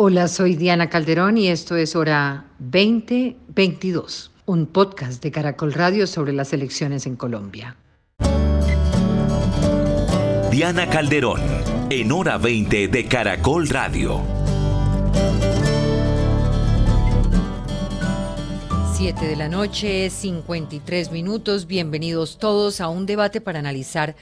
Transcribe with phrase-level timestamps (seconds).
[0.00, 6.32] Hola, soy Diana Calderón y esto es Hora 2022, un podcast de Caracol Radio sobre
[6.32, 7.74] las elecciones en Colombia.
[10.52, 11.40] Diana Calderón,
[11.90, 14.22] en Hora 20 de Caracol Radio.
[18.98, 21.66] 7 de la noche, 53 minutos.
[21.66, 24.14] Bienvenidos todos a un debate para analizar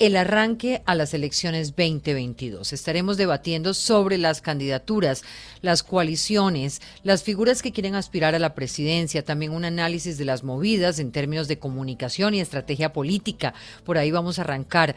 [0.00, 2.72] el arranque a las elecciones 2022.
[2.72, 5.22] Estaremos debatiendo sobre las candidaturas,
[5.60, 10.42] las coaliciones, las figuras que quieren aspirar a la presidencia, también un análisis de las
[10.42, 13.52] movidas en términos de comunicación y estrategia política.
[13.84, 14.96] Por ahí vamos a arrancar.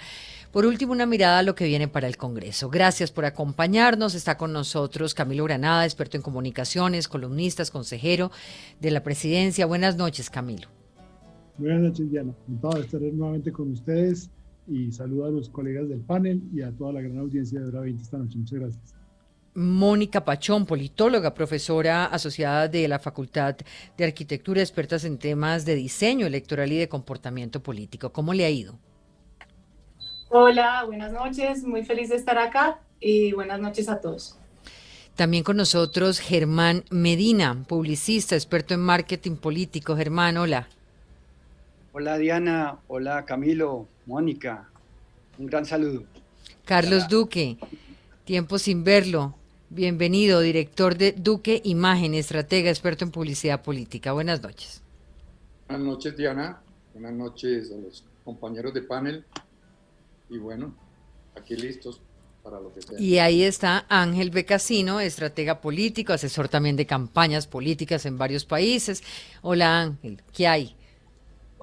[0.54, 2.70] Por último, una mirada a lo que viene para el Congreso.
[2.70, 4.16] Gracias por acompañarnos.
[4.16, 8.32] Está con nosotros Camilo Granada, experto en comunicaciones, columnista, consejero
[8.80, 9.66] de la presidencia.
[9.66, 10.70] Buenas noches, Camilo.
[11.58, 12.34] Buenas noches, Diana.
[12.48, 14.30] Encantado de estar nuevamente con ustedes
[14.68, 17.82] y saludo a los colegas del panel y a toda la gran audiencia de Hora
[17.82, 18.38] 20 esta noche.
[18.38, 18.96] Muchas gracias.
[19.56, 23.56] Mónica Pachón, politóloga, profesora asociada de la Facultad
[23.98, 28.12] de Arquitectura, expertas en temas de diseño electoral y de comportamiento político.
[28.12, 28.80] ¿Cómo le ha ido?
[30.30, 34.40] Hola, buenas noches, muy feliz de estar acá y buenas noches a todos.
[35.16, 39.96] También con nosotros Germán Medina, publicista, experto en marketing político.
[39.96, 40.68] Germán, hola.
[40.68, 40.83] Hola
[41.94, 44.68] Diana, hola Camilo, Mónica,
[45.38, 46.04] un gran saludo.
[46.66, 47.58] Carlos Duque,
[48.26, 49.36] tiempo sin verlo.
[49.70, 54.12] Bienvenido, director de Duque Imagen, estratega, experto en publicidad política.
[54.12, 54.82] Buenas noches.
[55.68, 56.62] Buenas noches, Diana.
[56.94, 59.24] Buenas noches a los compañeros de panel.
[60.30, 60.76] Y bueno,
[61.36, 62.02] aquí listos
[62.44, 63.00] para lo que sea.
[63.00, 69.04] Y ahí está Ángel Becasino, estratega político, asesor también de campañas políticas en varios países.
[69.42, 70.76] Hola Ángel, ¿qué hay?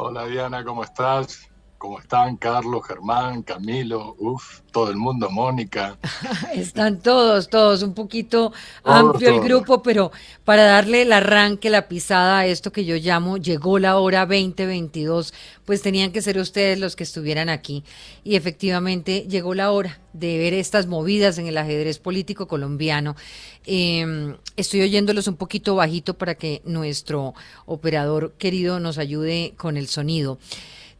[0.03, 1.51] Hola Diana, ¿cómo estás?
[1.81, 5.97] ¿Cómo están Carlos, Germán, Camilo, uf, todo el mundo, Mónica?
[6.53, 8.53] Están todos, todos, un poquito
[8.85, 10.13] amplio el grupo, pero
[10.45, 15.33] para darle el arranque, la pisada a esto que yo llamo, llegó la hora 2022,
[15.65, 17.83] pues tenían que ser ustedes los que estuvieran aquí.
[18.25, 23.17] Y efectivamente llegó la hora de ver estas movidas en el ajedrez político colombiano.
[23.65, 27.33] Em, estoy oyéndolos un poquito bajito para que nuestro
[27.65, 30.39] operador querido nos ayude con el sonido.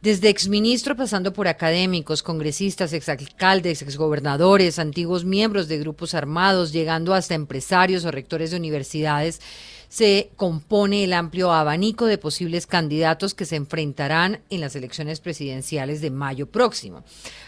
[0.03, 7.35] Desde exministro pasando por académicos, congresistas, exalcaldes, exgobernadores, antiguos miembros de grupos armados, llegando hasta
[7.35, 9.43] empresarios o rectores de universidades,
[9.91, 16.01] se compone el amplio abanico de posibles candidatos que se enfrentarán en las elecciones presidenciales
[16.01, 17.03] de mayo próximo.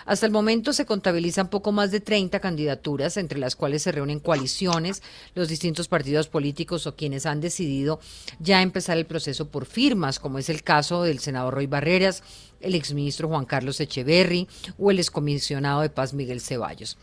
[0.06, 4.18] Hasta el momento se contabilizan poco más de 30 candidaturas, entre las cuales se reúnen
[4.18, 5.04] coaliciones,
[5.36, 8.00] los distintos partidos políticos o quienes han decidido
[8.40, 12.24] ya empezar el proceso por firmas, como es el caso del senador Roy Barreras,
[12.60, 14.48] el exministro Juan Carlos Echeverry
[14.78, 16.98] o el excomisionado de paz Miguel Ceballos.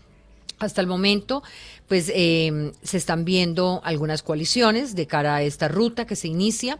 [0.59, 1.42] Hasta el momento,
[1.88, 6.80] pues em, se están viendo algunas coaliciones de cara a esta ruta que se inicia,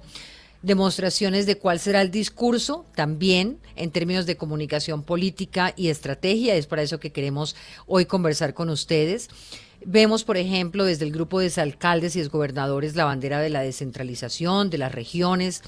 [0.62, 6.56] demostraciones de cuál será el discurso también en términos de comunicación política y estrategia.
[6.56, 7.56] Es para eso que queremos
[7.88, 9.30] hoy conversar con ustedes.
[9.86, 14.70] Vemos, por ejemplo, desde el grupo de alcaldes y gobernadores la bandera de la descentralización,
[14.70, 15.64] de las regiones,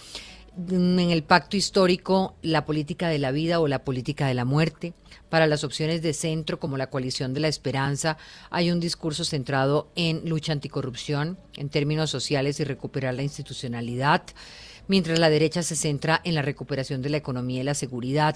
[0.69, 4.93] en el pacto histórico la política de la vida o la política de la muerte.
[5.31, 8.17] Para las opciones de centro como la coalición de la esperanza
[8.49, 14.23] hay un discurso centrado en lucha anticorrupción en términos sociales y recuperar la institucionalidad,
[14.89, 18.35] mientras la derecha se centra en la recuperación de la economía y la seguridad.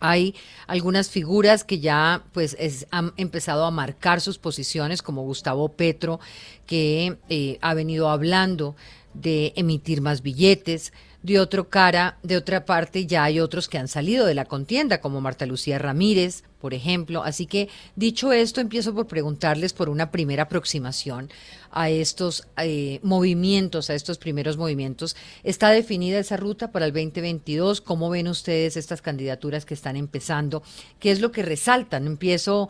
[0.00, 0.34] Hay
[0.66, 2.56] algunas figuras que ya pues
[2.90, 6.18] han empezado a marcar sus posiciones, como Gustavo Petro,
[6.66, 8.74] que eh, ha venido hablando
[9.14, 10.92] de emitir más billetes.
[11.26, 15.00] De otro cara, de otra parte, ya hay otros que han salido de la contienda,
[15.00, 17.24] como Marta Lucía Ramírez, por ejemplo.
[17.24, 21.28] Así que, dicho esto, empiezo por preguntarles por una primera aproximación
[21.72, 25.16] a estos eh, movimientos, a estos primeros movimientos.
[25.42, 27.80] ¿Está definida esa ruta para el 2022?
[27.80, 30.62] ¿Cómo ven ustedes estas candidaturas que están empezando?
[31.00, 32.06] ¿Qué es lo que resaltan?
[32.06, 32.68] Empiezo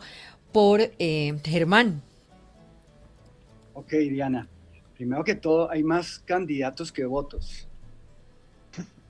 [0.51, 2.01] por eh, Germán.
[3.75, 4.47] Ok, Diana.
[4.95, 7.66] Primero que todo, hay más candidatos que votos.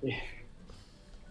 [0.03, 0.17] Eh,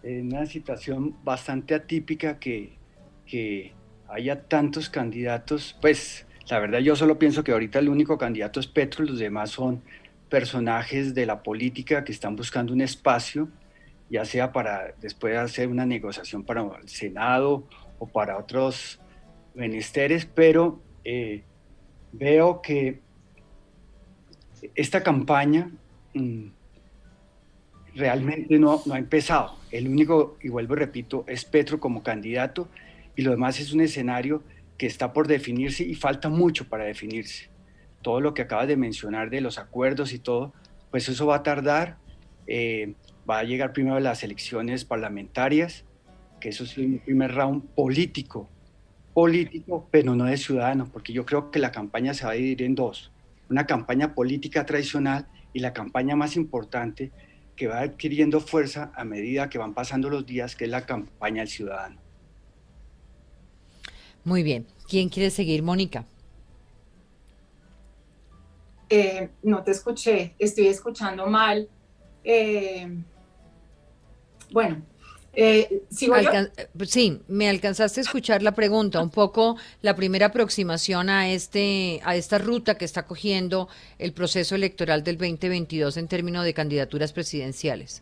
[0.03, 2.77] en una situación bastante atípica que,
[3.25, 3.73] que
[4.07, 8.67] haya tantos candidatos, pues la verdad yo solo pienso que ahorita el único candidato es
[8.67, 9.81] Petro, los demás son
[10.29, 13.49] personajes de la política que están buscando un espacio,
[14.09, 17.67] ya sea para después hacer una negociación para el Senado
[17.99, 18.99] o para otros
[19.55, 21.43] menesteres, pero eh,
[22.13, 23.01] veo que
[24.75, 25.71] esta campaña
[26.13, 26.47] mm,
[27.97, 29.57] realmente no, no ha empezado.
[29.71, 32.69] El único, y vuelvo y repito, es Petro como candidato
[33.15, 34.43] y lo demás es un escenario
[34.77, 37.49] que está por definirse y falta mucho para definirse.
[38.03, 40.53] todo lo que acabas de mencionar de los acuerdos y todo,
[40.91, 41.97] pues eso va a tardar.
[42.45, 42.93] Eh,
[43.29, 45.83] va a llegar primero las elecciones parlamentarias,
[46.39, 48.47] que eso es un primer round político,
[49.13, 52.63] político, pero no de ciudadanos, porque yo creo que la campaña se va a dividir
[52.63, 53.11] en dos.
[53.49, 57.11] Una campaña política tradicional y la campaña más importante
[57.57, 61.41] que va adquiriendo fuerza a medida que van pasando los días, que es la campaña
[61.41, 61.99] del ciudadano.
[64.23, 64.67] Muy bien.
[64.87, 66.05] ¿Quién quiere seguir, Mónica?
[68.89, 71.67] Eh, no te escuché, estoy escuchando mal.
[72.23, 72.87] Eh,
[74.51, 74.81] bueno,
[75.33, 82.01] eh, Sí, me alcanzaste a escuchar la pregunta, un poco la primera aproximación a este
[82.03, 83.69] a esta ruta que está cogiendo
[83.99, 88.01] el proceso electoral del 2022 en términos de candidaturas presidenciales.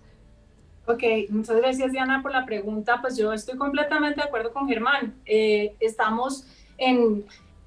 [0.87, 2.99] Ok, muchas gracias Diana por la pregunta.
[3.01, 5.15] Pues yo estoy completamente de acuerdo con Germán.
[5.25, 6.45] Eh, estamos
[6.77, 7.25] en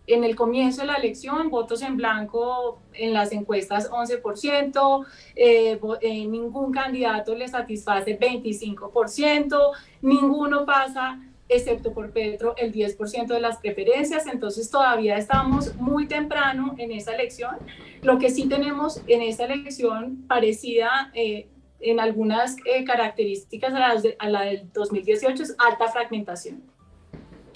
[0.08, 5.06] en el comienzo de la elección, votos en blanco en las encuestas 11%,
[5.36, 9.72] eh, eh, ningún candidato le satisface 25%,
[10.02, 16.74] ninguno pasa, excepto por Petro, el 10% de las preferencias, entonces todavía estamos muy temprano
[16.78, 17.56] en esa elección.
[18.02, 21.48] Lo que sí tenemos en esta elección parecida eh,
[21.80, 22.56] en algunas
[22.86, 26.62] características a, a la del 2018 es alta fragmentación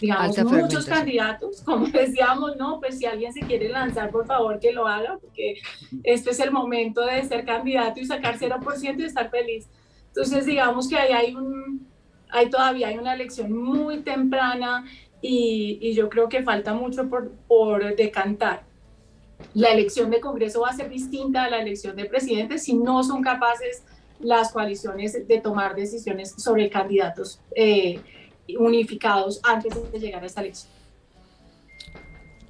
[0.02, 4.72] digamos, muchos candidatos, como decíamos, no, pues si alguien se quiere lanzar, por favor que
[4.72, 5.54] lo haga, porque
[6.02, 9.68] este es el momento de ser candidato y sacar 0% y estar feliz.
[10.08, 11.86] Entonces, digamos que ahí hay, un,
[12.28, 14.84] hay todavía hay una elección muy temprana
[15.22, 18.64] y, y yo creo que falta mucho por, por decantar.
[19.54, 23.04] La elección de Congreso va a ser distinta a la elección de presidente si no
[23.04, 23.84] son capaces
[24.18, 27.40] las coaliciones de tomar decisiones sobre candidatos.
[27.54, 28.00] Eh,
[28.58, 30.72] unificados antes de llegar a esta elección.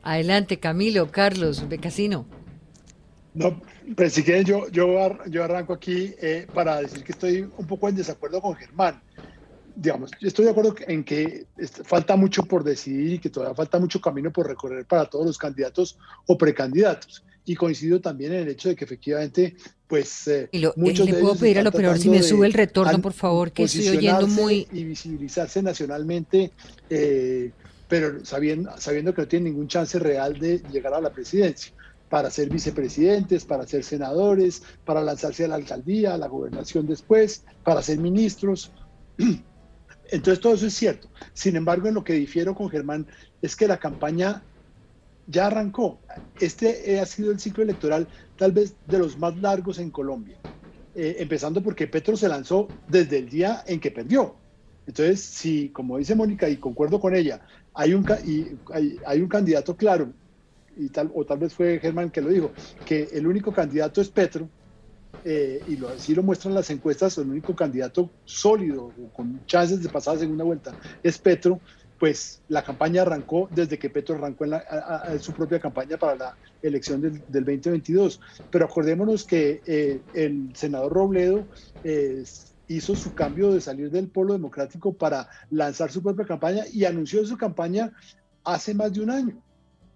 [0.03, 2.27] Adelante, Camilo, Carlos, Becasino.
[3.35, 3.63] No,
[3.97, 7.89] pues si quieren, yo, yo, yo arranco aquí eh, para decir que estoy un poco
[7.89, 9.01] en desacuerdo con Germán.
[9.75, 11.47] Digamos, estoy de acuerdo en que
[11.85, 15.39] falta mucho por decidir y que todavía falta mucho camino por recorrer para todos los
[15.39, 17.25] candidatos o precandidatos.
[17.45, 19.57] Y coincido también en el hecho de que efectivamente
[19.93, 23.53] pues eh, muchos le puedo pedir al operador si me sube el retorno, por favor,
[23.53, 24.67] que estoy oyendo muy...
[24.73, 26.51] Y visibilizarse nacionalmente,
[26.89, 27.51] eh,
[27.89, 31.75] pero sabiendo, sabiendo que no tienen ningún chance real de llegar a la presidencia
[32.09, 37.45] para ser vicepresidentes, para ser senadores, para lanzarse a la alcaldía, a la gobernación después,
[37.63, 38.73] para ser ministros.
[40.11, 41.11] Entonces todo eso es cierto.
[41.35, 43.07] Sin embargo, en lo que difiero con Germán
[43.43, 44.43] es que la campaña
[45.27, 46.01] ya arrancó.
[46.41, 50.41] Este ha sido el ciclo electoral tal vez de los más largos en Colombia,
[50.95, 54.37] eh, empezando porque Petro se lanzó desde el día en que perdió.
[54.87, 57.41] Entonces, si, como dice Mónica, y concuerdo con ella,
[57.75, 58.49] hay un, y
[59.07, 60.13] hay, un candidato claro,
[60.77, 62.53] y tal, o tal vez fue Germán que lo dijo,
[62.85, 64.51] que el único candidato es Petro,
[65.25, 69.89] eh, y lo, así lo muestran las encuestas, el único candidato sólido, con chances de
[69.89, 71.61] pasar a segunda vuelta, es Petro,
[72.03, 77.01] pues la campaña arrancó desde que Petro arrancó en, su propia campaña para la elección
[77.01, 78.21] del, 2022.
[78.51, 81.47] Pero acordémonos que eh, el senador Robledo
[81.85, 82.25] eh,
[82.67, 87.25] hizo su cambio de salir del polo democrático para lanzar su propia campaña y anunció
[87.25, 87.93] su campaña
[88.43, 89.41] hace más de un año.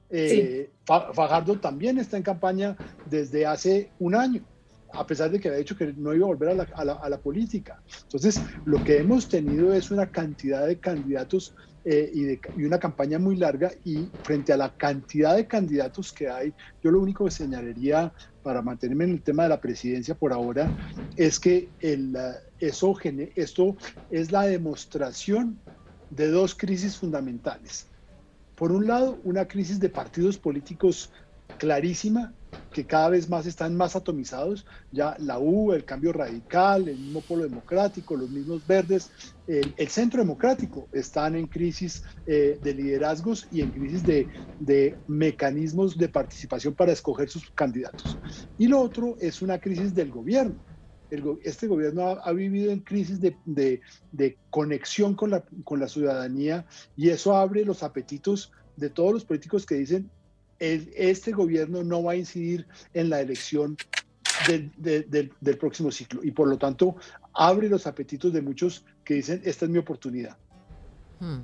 [0.09, 2.76] Eh, Fajardo también está en campaña
[3.11, 4.45] desde hace un año
[4.92, 7.19] a pesar de que había dicho que no iba a volver a la, a la,
[7.19, 7.83] política.
[8.04, 11.54] Entonces, lo que hemos tenido es una cantidad de candidatos
[11.88, 16.52] eh, y, una campaña muy larga y frente a la cantidad de candidatos que hay,
[16.83, 18.12] yo lo único que señalaría
[18.43, 20.75] para mantenerme en el tema de la presidencia por ahora
[21.14, 22.16] es que el,
[22.59, 22.97] eso,
[23.37, 23.76] esto
[24.11, 25.62] es la demostración
[26.11, 27.88] de dos crisis fundamentales.
[28.57, 31.12] Por un lado, una crisis de partidos políticos
[31.57, 32.35] clarísima
[32.73, 37.21] que cada vez más están más atomizados, ya la U, el cambio radical, el mismo
[37.21, 39.11] polo democrático, los mismos verdes,
[39.47, 44.27] el, centro democrático están en crisis eh, de liderazgos y en crisis de,
[44.61, 48.19] de, mecanismos de participación para escoger sus candidatos.
[48.59, 50.57] Y lo otro es una crisis del gobierno.
[51.45, 53.81] este gobierno ha, vivido en crisis de, de,
[54.13, 59.25] de conexión con la, con la ciudadanía y eso abre los apetitos de todos los
[59.25, 60.11] políticos que dicen
[60.59, 63.77] este gobierno no va a incidir en la elección
[64.47, 66.97] del, próximo ciclo y por lo tanto
[67.35, 70.37] abre los apetitos de muchos que dicen, esta es mi oportunidad.
[71.21, 71.41] Hmm.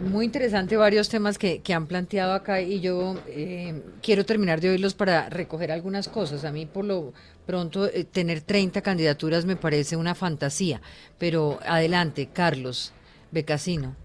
[0.00, 4.94] Muy interesante varios temas que, han planteado acá y yo eh, quiero terminar de oírlos
[4.94, 6.44] para recoger algunas cosas.
[6.44, 7.12] A mí por lo
[7.46, 10.80] pronto eh, tener 30 candidaturas me parece una fantasía,
[11.18, 12.92] pero adelante, Carlos
[13.32, 13.96] Becasino.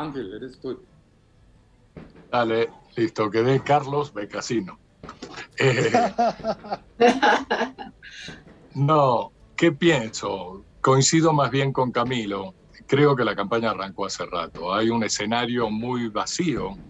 [0.00, 0.86] Ángel, eres tú.
[2.30, 4.80] Dale, listo, quedé Carlos Becasino.
[5.58, 5.90] Eh,
[8.74, 10.66] no, ¿qué pienso?
[10.80, 12.56] Coincido más bien con Camilo.
[12.86, 14.72] Creo que la campaña arrancó hace rato.
[14.72, 16.80] Hay un escenario muy vacío,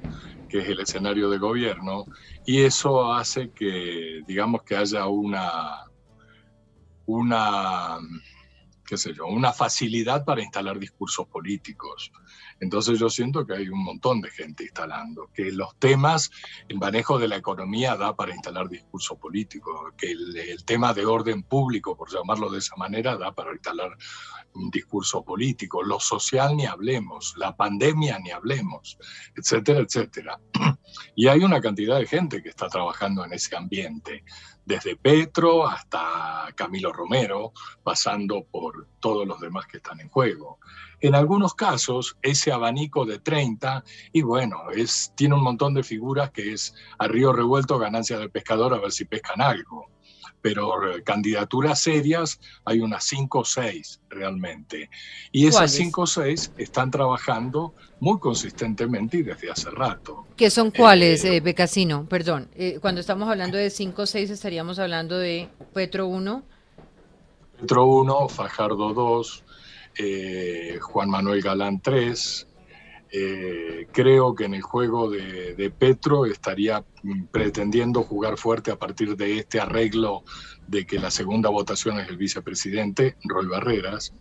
[0.48, 2.06] que es el escenario de gobierno,
[2.44, 5.80] y eso hace que, digamos, que haya una,
[7.06, 7.98] una,
[8.86, 12.10] qué sé yo, una facilidad para instalar discursos políticos.
[12.60, 16.30] Entonces yo siento que hay un montón de gente instalando, que los temas,
[16.68, 21.42] el manejo de la economía da para instalar discurso político, que el, tema de orden
[21.42, 23.96] público, por llamarlo de esa manera, da para instalar
[24.54, 28.98] un discurso político, lo social ni hablemos, la pandemia ni hablemos,
[29.36, 30.40] etcétera, etcétera.
[31.14, 34.24] Y hay una cantidad de gente que está trabajando en ese ambiente,
[34.64, 37.52] desde Petro hasta Camilo Romero,
[37.82, 40.58] pasando por todos los demás que están en juego.
[41.00, 46.30] En algunos casos, ese abanico de 30, y bueno, es, tiene un montón de figuras
[46.30, 49.88] que es a río revuelto ganancia del pescador a ver si pescan algo.
[50.42, 54.90] Pero eh, candidaturas serias hay unas 5 o 6 realmente.
[55.32, 60.26] Y esas 5 o 6 están trabajando muy consistentemente y desde hace rato.
[60.36, 62.06] ¿Qué son cuáles, eh, eh Becasino?
[62.06, 66.42] Perdón, eh, cuando estamos hablando de 5 o 6 estaríamos hablando de Petro 1.
[67.60, 69.44] Petro 1, Fajardo 2,
[69.98, 72.46] eh, Juan Manuel Galán 3.
[73.12, 76.84] Eh, creo que en el juego de, Petro estaría
[77.32, 80.22] pretendiendo jugar fuerte a partir de este arreglo
[80.68, 84.14] de que la segunda votación es el vicepresidente, Roy Barreras.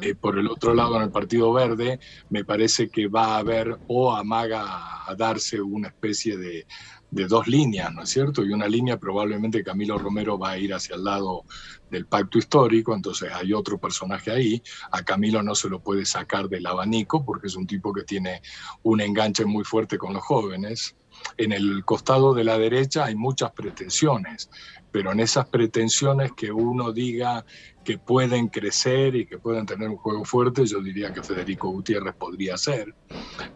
[0.00, 3.78] Eh, por el otro lado, en el Partido Verde, me parece que va a haber
[3.86, 6.66] o amaga a darse una especie de,
[7.12, 8.42] de dos líneas, ¿no es cierto?
[8.42, 11.44] Y una línea probablemente Camilo Romero va a ir hacia el lado
[11.90, 14.62] del pacto histórico, entonces hay otro personaje ahí.
[14.90, 18.40] A Camilo no se lo puede sacar del abanico porque es un tipo que tiene
[18.82, 20.96] un enganche muy fuerte con los jóvenes.
[21.36, 24.50] En el costado de la derecha hay muchas pretensiones,
[24.90, 27.44] pero en esas pretensiones que uno diga
[27.82, 32.14] que pueden crecer y que pueden tener un juego fuerte, yo diría que Federico Gutiérrez
[32.14, 32.94] podría ser.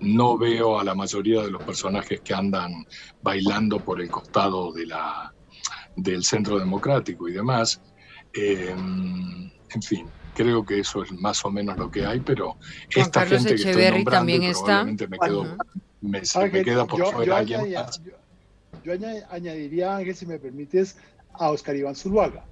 [0.00, 2.72] No veo a la mayoría de los personajes que andan
[3.20, 5.34] bailando por el costado de la,
[5.94, 7.80] del centro democrático y demás.
[8.32, 12.56] Em, en fin, creo que eso es más o menos lo que hay, pero
[12.94, 14.84] esta gente que estoy nombrando también está.
[14.84, 15.56] me, quedo,
[16.00, 16.20] me,
[16.62, 17.58] queda por yo, fuera yo,
[18.84, 18.92] yo,
[19.30, 20.96] añadiría, Ángel, si me permites,
[21.32, 22.44] a Oscar Iván Zuluaga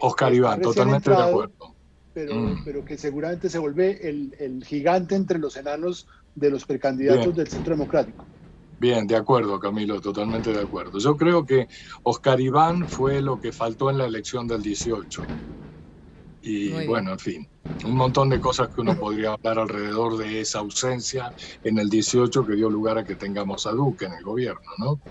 [0.00, 1.74] Oscar Iván, totalmente de acuerdo.
[2.12, 2.64] Pero, mm.
[2.64, 7.76] pero que seguramente se vuelve el, gigante entre los enanos de los precandidatos del Centro
[7.76, 8.24] Democrático.
[8.80, 10.98] Bien, de acuerdo, Camilo, totalmente de acuerdo.
[10.98, 11.68] Yo creo que
[12.02, 15.22] Oscar Iván fue lo que faltó en la elección del 18.
[16.40, 17.46] Y bueno, en fin,
[17.84, 22.44] un montón de cosas que uno podría hablar alrededor de esa ausencia en el 18
[22.46, 25.02] que dio lugar a que tengamos a Duque en el gobierno, ¿no?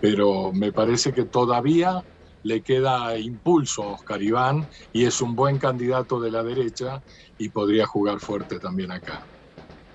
[0.00, 2.02] Pero me parece que todavía
[2.42, 7.02] le queda impulso a Oscar Iván y es un buen candidato de la derecha
[7.36, 9.28] y podría jugar fuerte también acá.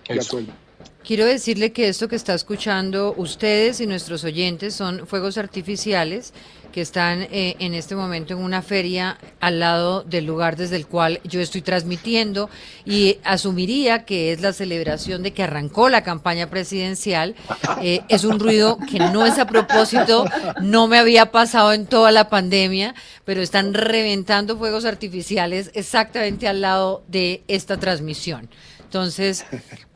[0.07, 0.39] Eso.
[1.05, 6.33] Quiero decirle que esto que está escuchando ustedes y nuestros oyentes son fuegos artificiales
[6.71, 10.87] que están eh, en este momento en una feria al lado del lugar desde el
[10.87, 12.49] cual yo estoy transmitiendo
[12.85, 17.35] y asumiría que es la celebración de que arrancó la campaña presidencial.
[17.83, 20.25] Eh, es un ruido que no es a propósito,
[20.59, 22.95] no me había pasado en toda la pandemia,
[23.25, 28.49] pero están reventando fuegos artificiales exactamente al lado de esta transmisión.
[28.95, 29.45] Entonces,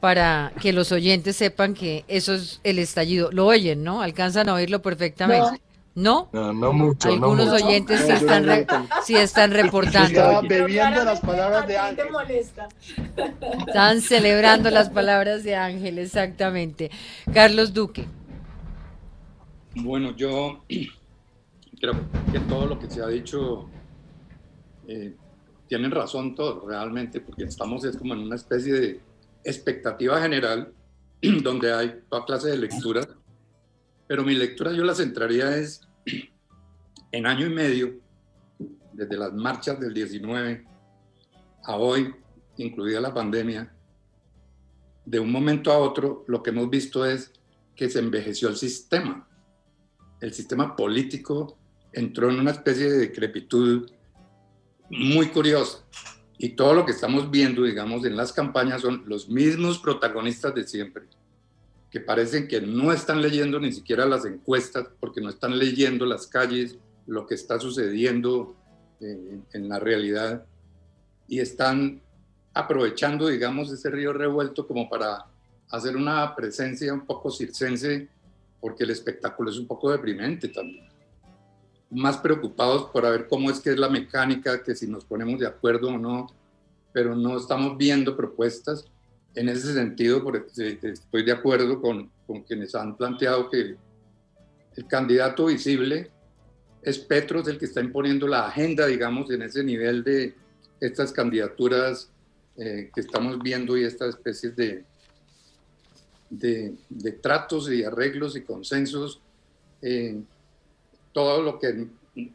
[0.02, 3.32] para que los oyentes sepan que eso es el estallido.
[3.32, 4.02] Lo oyen, ¿no?
[4.02, 5.62] Alcanzan a oírlo perfectamente.
[5.96, 6.28] ¿No?
[6.34, 7.08] No, no mucho.
[7.08, 8.68] Algunos oyentes sí, están
[9.06, 10.20] sí están reportando.
[10.20, 12.08] Estaban bebiendo las palabras de Ángel.
[13.68, 16.92] Están celebrando las palabras de Ángel, exactamente.
[17.34, 18.06] Carlos Duque.
[19.76, 20.66] Bueno, yo
[21.80, 21.94] creo
[22.34, 23.70] que todo lo que se ha dicho
[24.90, 25.16] eh,
[25.70, 29.00] tienen razón todos realmente, porque estamos es como en una especie de
[29.44, 30.74] expectativa general
[31.44, 33.08] donde hay toda clase de lecturas,
[34.08, 35.88] pero mi lectura yo la centraría es
[37.12, 38.00] en año y medio,
[38.94, 40.66] desde las marchas del 19
[41.64, 42.14] a hoy,
[42.58, 43.72] incluida la pandemia,
[45.06, 47.32] de un momento a otro lo que hemos visto es
[47.76, 49.28] que se envejeció el sistema.
[50.20, 51.58] El sistema político
[51.94, 53.90] entró en una especie de decrepitud
[54.90, 55.80] muy curiosa.
[56.38, 60.66] Y todo lo que estamos viendo, digamos, en las campañas son los mismos protagonistas de
[60.66, 61.04] siempre,
[61.92, 66.28] que parecen que no están leyendo ni siquiera las encuestas, porque no están leyendo las
[66.28, 66.78] calles,
[67.08, 68.56] lo que está sucediendo
[69.02, 70.46] eh, en la realidad,
[71.28, 72.02] y están
[72.54, 75.26] aprovechando, digamos, ese río revuelto como para
[75.70, 78.08] hacer una presencia un poco circense
[78.60, 80.89] porque el espectáculo es un poco deprimente también.
[81.90, 85.48] Más preocupados por ver cómo es que es la mecánica, que si nos ponemos de
[85.48, 86.28] acuerdo o no,
[86.92, 88.86] pero no estamos viendo propuestas.
[89.36, 90.24] En ese sentido,
[90.56, 93.78] estoy de acuerdo con, con quienes han planteado que
[94.76, 96.12] el candidato visible
[96.82, 100.34] es Petro, es el que está imponiendo la agenda, digamos, en ese nivel de
[100.80, 102.10] estas candidaturas
[102.58, 104.84] eh, que estamos viendo y estas especies de,
[106.30, 109.20] de, tratos y arreglos y consensos,
[109.82, 110.22] eh,
[111.14, 111.88] todo lo que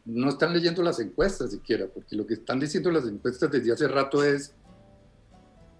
[0.05, 3.87] no están leyendo las encuestas siquiera, porque lo que están diciendo las encuestas desde hace
[3.87, 4.53] rato es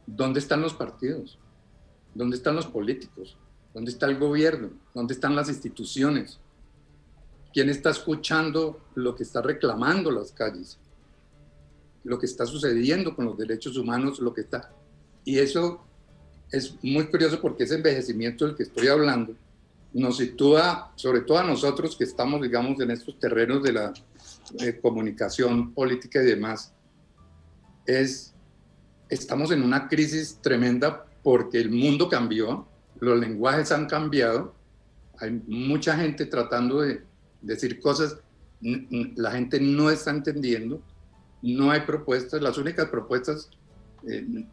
[0.05, 1.39] dónde están los partidos,
[2.13, 3.37] dónde están los políticos,
[3.73, 6.39] dónde está el gobierno, dónde están las instituciones,
[7.53, 10.77] quién está escuchando lo que está reclamando las calles,
[12.03, 14.71] lo que está sucediendo con los derechos humanos, lo que está.
[15.23, 15.83] Y eso
[16.51, 19.35] es muy curioso porque ese envejecimiento del que estoy hablando
[19.95, 23.93] nos sitúa, sobre todo a nosotros que estamos, digamos, en estos terrenos de la
[24.59, 26.73] eh, comunicación política y demás,
[27.85, 28.33] es,
[29.09, 32.67] estamos en una crisis tremenda porque el mundo cambió,
[32.99, 34.53] los lenguajes han cambiado,
[35.17, 37.01] hay mucha gente tratando de
[37.41, 38.17] decir cosas,
[38.59, 40.81] la gente no está entendiendo,
[41.41, 43.49] no hay propuestas, las únicas propuestas
[44.05, 44.45] eh,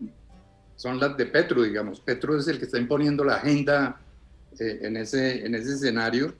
[0.76, 1.98] son las de Petro, digamos.
[1.98, 4.00] Petro es el que está imponiendo la agenda
[4.58, 6.34] eh, en, ese, en ese escenario,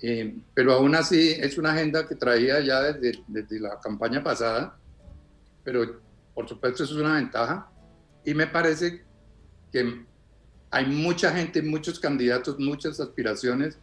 [0.00, 4.78] eh, pero aún así es una agenda que traía ya desde, desde la campaña pasada,
[5.64, 6.00] pero
[6.34, 7.70] por supuesto eso es una ventaja
[8.24, 9.02] y me parece
[9.72, 10.04] que
[10.70, 13.78] hay mucha gente, muchos candidatos, muchas aspiraciones,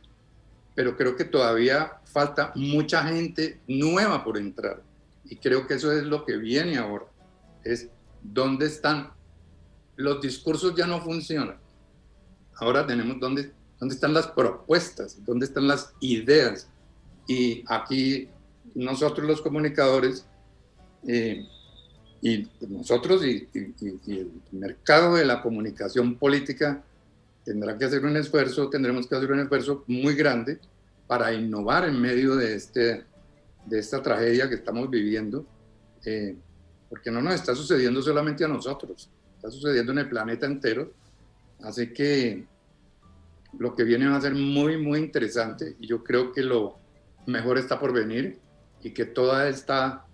[0.75, 4.83] pero creo que todavía falta mucha gente nueva por entrar.
[5.23, 7.05] Y creo que eso es lo que viene ahora.
[7.63, 7.89] Es
[8.21, 9.11] dónde están.
[9.95, 11.57] Los discursos ya no funcionan.
[12.57, 16.69] Ahora tenemos dónde, dónde están las propuestas, dónde están las ideas.
[17.27, 18.29] Y aquí
[18.73, 20.25] nosotros los comunicadores
[21.07, 21.45] eh,
[22.21, 26.83] y nosotros y, el mercado de la comunicación política
[27.43, 30.59] tendrá que hacer un esfuerzo, tendremos que hacer un esfuerzo muy grande
[31.07, 33.03] para innovar en medio de, este,
[33.65, 35.45] de esta tragedia que estamos viviendo,
[36.03, 36.35] eh,
[36.89, 40.91] porque no nos está sucediendo solamente a nosotros, está sucediendo en el planeta entero.
[41.61, 42.45] Así que
[43.57, 46.77] lo que viene va a ser muy, muy interesante y yo creo que lo
[47.25, 48.39] mejor está por venir
[48.81, 50.05] y que toda esta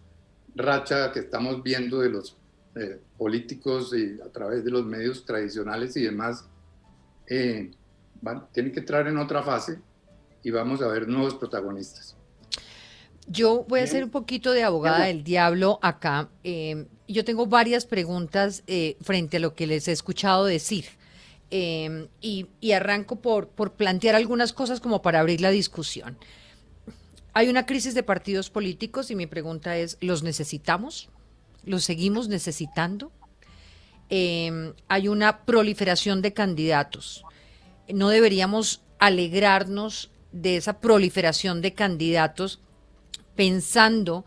[0.55, 2.37] racha que estamos viendo de los
[2.75, 6.47] eh, políticos y a través de los medios tradicionales y demás,
[7.27, 7.71] eh,
[8.21, 9.79] van, tiene que entrar en otra fase
[10.43, 12.15] y vamos a ver nuevos protagonistas.
[13.27, 16.29] Yo voy a ser un poquito de abogada del diablo acá.
[16.43, 20.85] Eh, yo tengo varias preguntas eh, frente a lo que les he escuchado decir.
[21.53, 26.17] Eh, y, arranco por, por plantear algunas cosas como para abrir la discusión.
[27.33, 31.09] Hay una crisis de partidos políticos y mi pregunta es, ¿los necesitamos?
[31.65, 33.11] ¿Los seguimos necesitando?
[34.89, 37.23] hay una proliferación de candidatos.
[37.87, 42.59] ¿No deberíamos alegrarnos de esa proliferación de candidatos,
[43.35, 44.25] pensando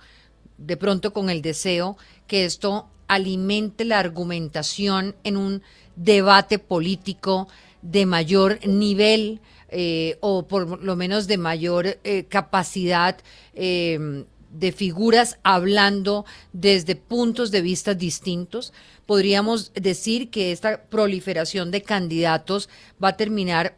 [0.59, 5.63] de pronto con el deseo que esto alimente la argumentación en un
[5.97, 7.49] debate político
[7.83, 13.19] de mayor nivel eh, o por lo menos de mayor eh, capacidad
[13.55, 18.73] eh, de figuras hablando desde puntos de vista distintos.
[19.05, 22.69] Podríamos decir que esta proliferación de candidatos
[23.03, 23.77] va a terminar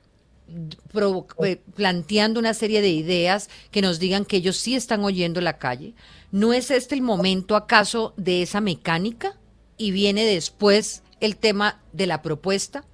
[1.74, 5.94] planteando una serie de ideas que nos digan que ellos sí están oyendo la calle.
[6.30, 9.36] ¿No es este el momento acaso de esa mecánica?
[9.78, 12.84] Y viene después el tema de la propuesta.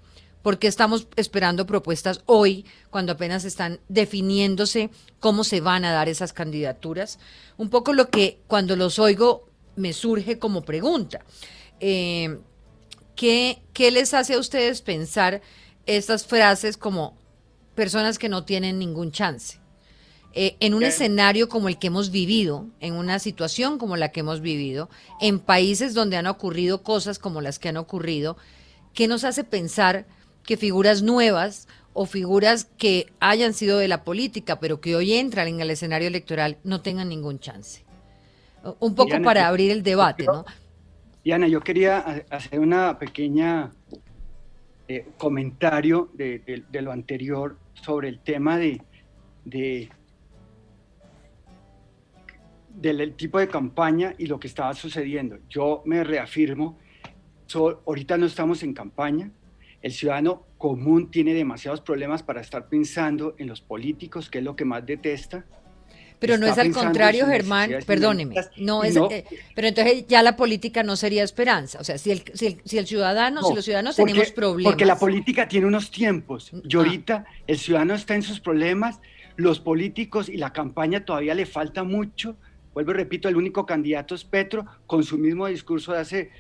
[0.43, 6.33] porque estamos esperando propuestas hoy cuando apenas están definiéndose cómo se van a dar esas
[6.33, 7.21] candidaturas?
[7.57, 11.25] Un poco lo que cuando los oigo me surge como pregunta.
[11.79, 12.41] Eh,
[13.15, 15.43] ¿qué, ¿Qué les hace a ustedes pensar
[15.87, 17.17] estas frases como
[17.75, 19.59] personas que no tienen ningún chance.
[20.35, 24.21] Eh, en un escenario como el que hemos vivido, en una situación como la que
[24.21, 24.89] hemos vivido,
[25.21, 28.37] en países donde han ocurrido cosas como las que han ocurrido,
[28.95, 30.07] ¿qué nos hace pensar
[30.45, 35.49] que figuras nuevas o figuras que hayan sido de la política, pero que hoy entran
[35.49, 37.85] en el escenario electoral, no tengan ningún chance?
[38.79, 40.45] Un poco para abrir el debate, ¿no?
[41.25, 41.99] Diana, yo quería
[42.31, 43.71] hacer una pequeña
[44.89, 48.81] eh, comentario de, lo anterior sobre el tema de,
[52.75, 55.39] del tipo de campaña y lo que estaba sucediendo.
[55.49, 56.79] Yo me reafirmo,
[57.87, 59.31] ahorita no estamos en campaña,
[59.83, 64.55] el ciudadano común tiene demasiados problemas para estar pensando en los políticos, que es lo
[64.55, 65.45] que más detesta.
[66.21, 69.25] Pero no es al contrario, Germán, perdóneme, no es, eh,
[69.57, 72.79] pero entonces ya la política no sería esperanza, o sea, si el, si el, si
[72.79, 74.73] el ciudadano, si los ciudadanos tenemos problemas.
[74.73, 76.79] Porque la política tiene unos tiempos, y ah.
[76.79, 79.01] ahorita el ciudadano está en sus problemas,
[79.35, 82.37] los políticos y la campaña todavía le falta mucho,
[82.75, 86.31] vuelvo y repito, el único candidato es Petro, con su mismo discurso de hace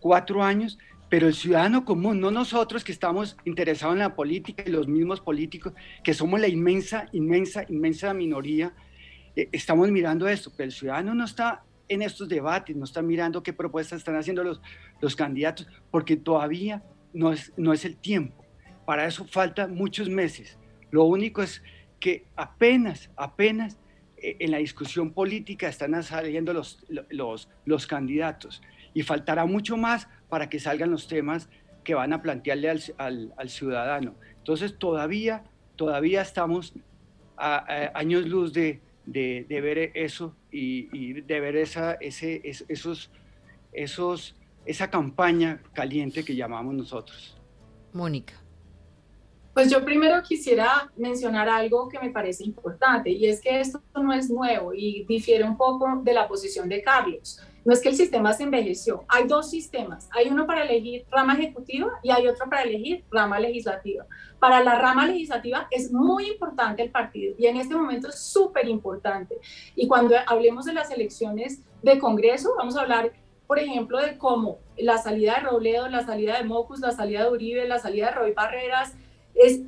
[0.00, 4.70] cuatro años, pero el ciudadano común, no nosotros que estamos interesados en la política y
[4.70, 8.74] los mismos políticos, que somos la inmensa, inmensa, inmensa minoría,
[9.36, 13.42] eh, estamos mirando esto, pero el ciudadano no está en estos debates, no está mirando
[13.42, 14.60] qué propuestas están haciendo los,
[15.00, 16.82] los candidatos, porque todavía
[17.12, 18.44] no es, no es el tiempo.
[18.86, 20.58] Para eso falta muchos meses.
[20.90, 21.62] Lo único es
[22.00, 23.78] que apenas, apenas
[24.24, 28.62] en la discusión política están saliendo los, los, los candidatos
[28.94, 31.48] y faltará mucho más para que salgan los temas
[31.82, 34.14] que van a plantearle al, ciudadano.
[34.38, 35.44] Entonces todavía,
[35.76, 36.72] todavía estamos
[37.36, 43.10] a, años luz de, ver eso y, de ver esa, ese, esos,
[43.72, 44.34] esos,
[44.64, 47.36] esa campaña caliente que llamamos nosotros.
[47.92, 48.43] Mónica.
[49.54, 54.12] Pues yo primero quisiera mencionar algo que me parece importante y es que esto no
[54.12, 57.40] es nuevo y difiere un poco de la posición de Carlos.
[57.64, 61.34] No es que el sistema se envejeció, hay dos sistemas, hay uno para elegir rama
[61.34, 64.04] ejecutiva y hay otro para elegir rama legislativa.
[64.40, 68.68] Para la rama legislativa es muy importante el partido y en este momento es súper
[68.68, 69.36] importante.
[69.76, 73.12] Y cuando hablemos de las elecciones de Congreso, vamos a hablar,
[73.46, 77.30] por ejemplo, de cómo la salida de Robledo, la salida de Mocus, la salida de
[77.30, 78.94] Uribe, la salida de Roy Barreras,
[79.34, 79.60] es,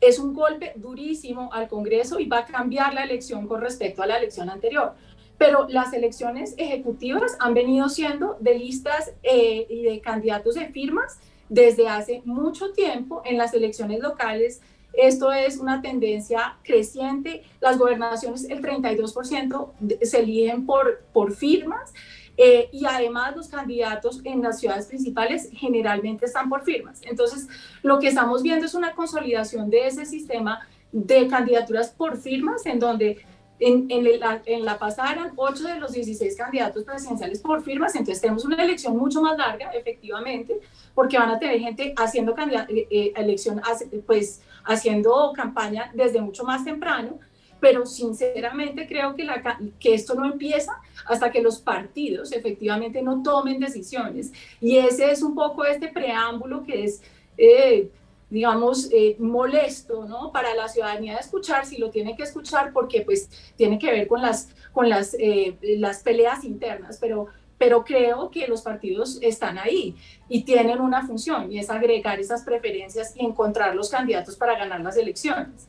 [0.00, 4.06] es un golpe durísimo al Congreso y va a cambiar la elección con respecto a
[4.06, 4.94] la elección anterior.
[5.36, 11.18] Pero las elecciones ejecutivas han venido siendo de listas eh, y de candidatos de firmas
[11.48, 14.60] desde hace mucho tiempo en las elecciones locales.
[14.92, 17.42] Esto es una tendencia creciente.
[17.60, 19.70] Las gobernaciones, el 32%
[20.02, 21.92] se eligen por, por firmas.
[22.40, 27.00] Eh, y además los candidatos en las ciudades principales generalmente están por firmas.
[27.02, 27.48] Entonces,
[27.82, 30.60] lo que estamos viendo es una consolidación de ese sistema
[30.92, 33.18] de candidaturas por firmas, en donde
[33.58, 37.94] en, en, la, en la pasada eran 8 de los 16 candidatos presidenciales por firmas,
[37.96, 40.60] entonces tenemos una elección mucho más larga, efectivamente,
[40.94, 43.60] porque van a tener gente haciendo eh, eh, elección,
[44.06, 47.18] pues haciendo campaña desde mucho más temprano,
[47.60, 54.32] pero sinceramente creo que, esto no empieza hasta que los partidos efectivamente no tomen decisiones.
[54.60, 57.02] Y ese es un poco este preámbulo que es,
[57.36, 57.90] eh,
[58.30, 60.30] digamos, eh, molesto ¿no?
[60.32, 64.06] para la ciudadanía de escuchar, si lo tiene que escuchar, porque pues tiene que ver
[64.06, 69.58] con las, con las, eh, las peleas internas, pero pero creo que los partidos están
[69.58, 69.96] ahí
[70.28, 74.80] y tienen una función y es agregar esas preferencias y encontrar los candidatos para ganar
[74.80, 75.66] las elecciones.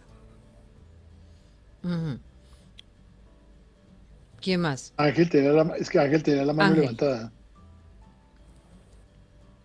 [4.41, 4.93] ¿Quién más?
[4.97, 7.31] Ángel tenía la, es que Ángel tenía la mano levantada.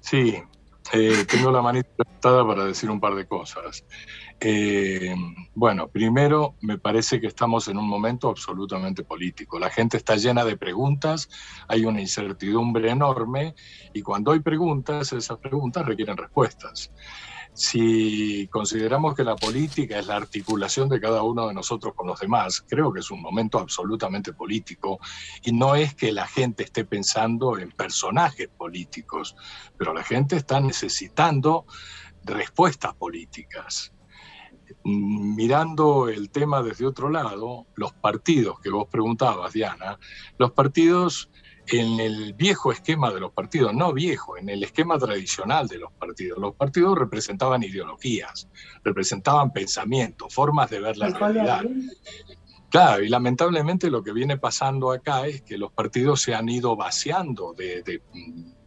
[0.01, 0.37] Sí,
[0.93, 3.85] eh, tengo la manita levantada para decir un par de cosas.
[4.41, 5.15] Eh,
[5.55, 9.59] bueno, primero me parece que estamos en un momento absolutamente político.
[9.59, 11.29] La gente está llena de preguntas,
[11.69, 13.55] hay una incertidumbre enorme
[13.93, 16.91] y cuando hay preguntas, esas preguntas requieren respuestas
[17.55, 22.19] si consideramos que la política es la articulación de cada uno de nosotros con los
[22.19, 24.99] demás, creo que es un momento absolutamente político
[25.43, 29.37] y no es que la gente esté pensando en personajes políticos,
[29.79, 31.65] pero la gente está necesitando
[32.25, 33.93] respuestas políticas.
[34.83, 39.99] Mirando el tema desde otro lado, los partidos que vos preguntabas, Diana,
[40.39, 41.31] los partidos
[41.69, 45.93] en el viejo esquema de los partidos, no viejo, en el esquema tradicional de los
[45.93, 46.39] partidos.
[46.39, 48.49] Los partidos representaban ideologías,
[48.83, 51.65] representaban pensamientos, formas de ver la realidad.
[52.71, 56.75] Claro, y lamentablemente lo que viene pasando acá es que los partidos se han ido
[56.75, 57.83] vaciando de,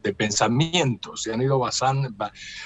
[0.07, 1.61] de pensamientos, se han ido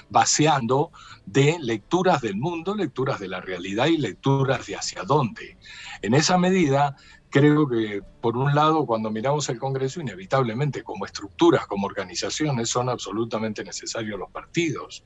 [0.10, 0.92] vaciando
[1.26, 5.58] de lecturas del mundo, lecturas de la realidad y lecturas de hacia dónde.
[6.04, 6.96] En esa medida,
[7.32, 12.90] creo que, por un lado, cuando miramos el Congreso, inevitablemente, como estructuras, como organizaciones, son
[12.90, 15.04] absolutamente necesarios los partidos.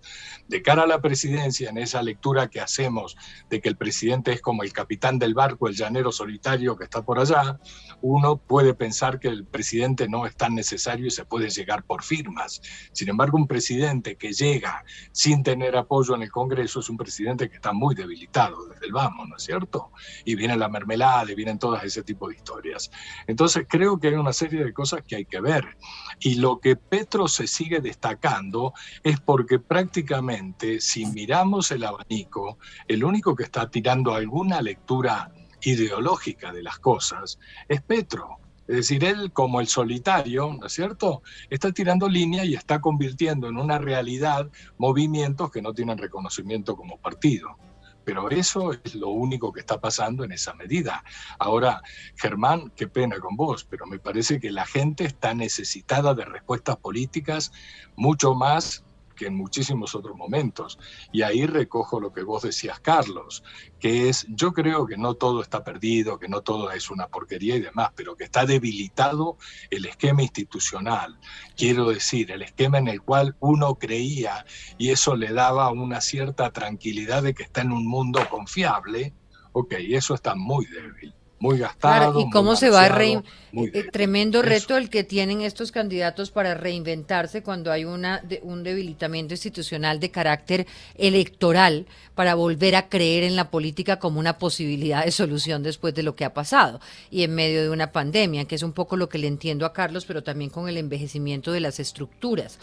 [0.48, 3.16] De cara a la presidencia, en esa lectura que hacemos
[3.50, 7.04] de que el presidente es como el capitán del barco, el llanero solitario que está
[7.04, 7.60] por allá,
[8.02, 12.04] uno puede pensar que el presidente no es tan necesario y se puede llegar por
[12.04, 12.62] firmas.
[12.92, 17.50] Sin embargo, un presidente que llega sin tener apoyo en el Congreso es un presidente
[17.50, 19.92] que está muy debilitado desde el vamos, ¿no es cierto?
[20.26, 22.91] Y viene la mermelada, y vienen todas ese tipo de historias.
[23.28, 25.78] Entonces creo que hay una serie de cosas que hay que ver.
[26.19, 28.73] Y lo que Petro se sigue destacando
[29.04, 36.51] es porque prácticamente si miramos el abanico, el único que está tirando alguna lectura ideológica
[36.51, 38.39] de las cosas es Petro.
[38.67, 41.21] Es decir, él como el solitario, ¿no es cierto?
[41.51, 44.49] Está tirando línea y está convirtiendo en una realidad
[44.80, 47.58] movimientos que no tienen reconocimiento como partido.
[48.06, 51.04] Pero eso es lo único que está pasando en esa medida.
[51.39, 51.82] Ahora,
[52.15, 56.78] Germán, qué pena con vos, pero me parece que la gente está necesitada de respuestas
[56.78, 57.52] políticas
[57.96, 58.85] mucho más
[59.15, 60.78] que en muchísimos otros momentos.
[61.12, 63.43] Y ahí recojo lo que vos decías, Carlos,
[63.80, 67.56] que es, yo creo que no todo está perdido, que no todo es una porquería
[67.56, 69.38] y demás, pero que está debilitado
[69.69, 71.19] el esquema institucional.
[71.56, 74.45] Quiero decir, el esquema en el cual uno creía
[74.78, 79.13] y eso le daba una cierta tranquilidad de que está en un mundo confiable,
[79.54, 82.19] ok, eso está muy débil muy gastado.
[82.19, 83.45] ¿y cómo se va a reinventar?
[83.58, 89.34] Eh, tremendo reto el que tienen estos candidatos para reinventarse cuando hay una, un debilitamiento
[89.34, 95.12] institucional de carácter electoral para volver a creer en la política como una posibilidad de
[95.12, 98.63] solución después de lo que ha pasado y en medio de una pandemia, que es
[98.63, 101.80] un poco lo que le entiendo a Carlos, pero también con el envejecimiento de las
[101.80, 102.60] estructuras.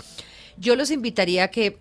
[0.58, 1.78] Yo los invitaría a que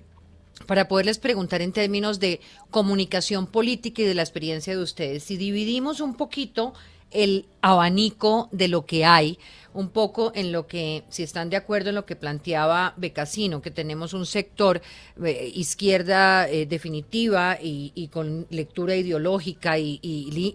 [0.66, 5.24] para poderles preguntar en términos de comunicación política y de la experiencia de ustedes.
[5.24, 6.74] Si dividimos un poquito
[7.12, 9.38] el abanico de lo que hay,
[9.74, 13.72] un poco en lo que, si están de acuerdo en lo que planteaba Becasino, que
[13.72, 14.82] tenemos un sector
[15.24, 20.00] eh, izquierda eh, definitiva y, con lectura ideológica y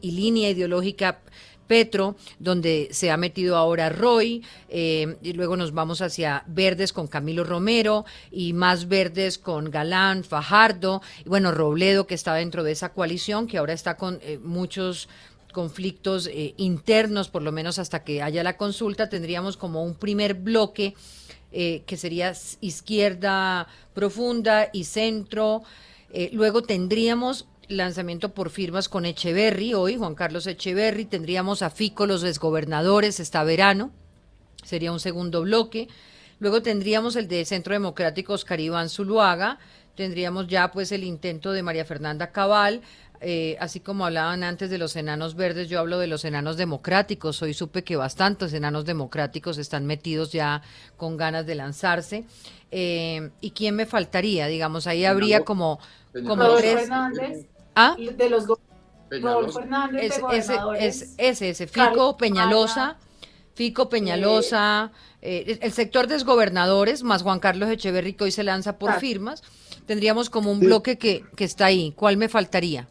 [0.03, 1.21] línea ideológica
[1.67, 7.07] Petro, donde se ha metido ahora Roy, eh, y luego nos vamos hacia Verdes con
[7.07, 12.73] Camilo Romero y más Verdes con Galán, Fajardo, y bueno, Robledo que está dentro de
[12.73, 15.09] esa coalición, que ahora está con eh, muchos
[15.53, 20.35] conflictos eh, internos, por lo menos hasta que haya la consulta, tendríamos como un primer
[20.35, 20.95] bloque
[21.49, 25.63] que sería izquierda profunda y centro.
[26.33, 32.23] luego tendríamos lanzamiento por firmas con Echeverry, hoy Juan Carlos Echeverry, tendríamos a Fico, los
[32.23, 33.91] desgobernadores, está verano,
[34.65, 35.89] sería un segundo bloque.
[36.39, 39.59] Luego tendríamos el de Centro Democrático Oscar Iván Zuluaga,
[39.95, 42.83] tendríamos ya pues el intento de María Fernanda Cabal,
[43.21, 47.41] eh, así como hablaban antes de los enanos verdes, yo hablo de los enanos democráticos.
[47.43, 50.63] Hoy supe que bastantes enanos democráticos están metidos ya
[50.97, 52.25] con ganas de lanzarse.
[52.71, 54.47] Eh, ¿Y quién me faltaría?
[54.49, 55.81] Digamos, ahí habría como,
[56.27, 56.91] como tres.
[57.77, 57.95] ¿Ah?
[57.97, 58.47] De los
[59.11, 62.97] Rodolfo Hernández, es, ese, ese, Fico, Peñalosa,
[63.55, 68.79] Fico, Peñalosa, eh, el sector de gobernadores, más Juan Carlos Echeverri, que hoy se lanza
[68.79, 69.43] por firmas,
[69.85, 71.93] tendríamos como un bloque que, que está ahí.
[71.95, 72.89] ¿Cuál me faltaría?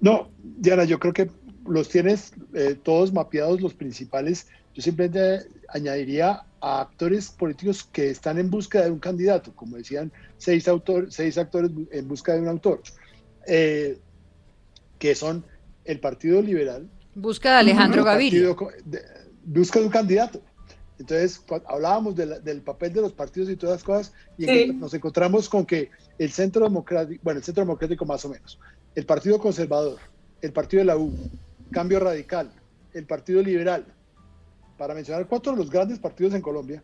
[0.00, 1.28] No, Diana, yo creo que
[1.66, 4.46] los tienes eh, todos mapeados, los principales.
[4.72, 10.12] Yo simplemente añadiría a actores políticos que están en búsqueda de un candidato, como decían
[10.38, 12.82] seis, autor, seis actores en busca de un autor.
[13.46, 13.98] Eh,
[14.98, 15.44] que son
[15.84, 16.88] el Partido Liberal.
[17.14, 18.54] Busca de Alejandro Gaviria.
[19.44, 20.40] Busca de un candidato.
[20.98, 25.64] Entonces, hablábamos del papel de los partidos y todas las cosas, y nos encontramos con
[25.64, 28.58] que el Centro Democrático, bueno, el Centro Democrático más o menos,
[28.94, 29.98] el Partido Conservador,
[30.42, 31.10] el Partido de la U,
[31.70, 32.52] Cambio Radical,
[32.92, 33.86] el Partido Liberal,
[34.76, 36.82] para mencionar cuatro de los grandes partidos en Colombia,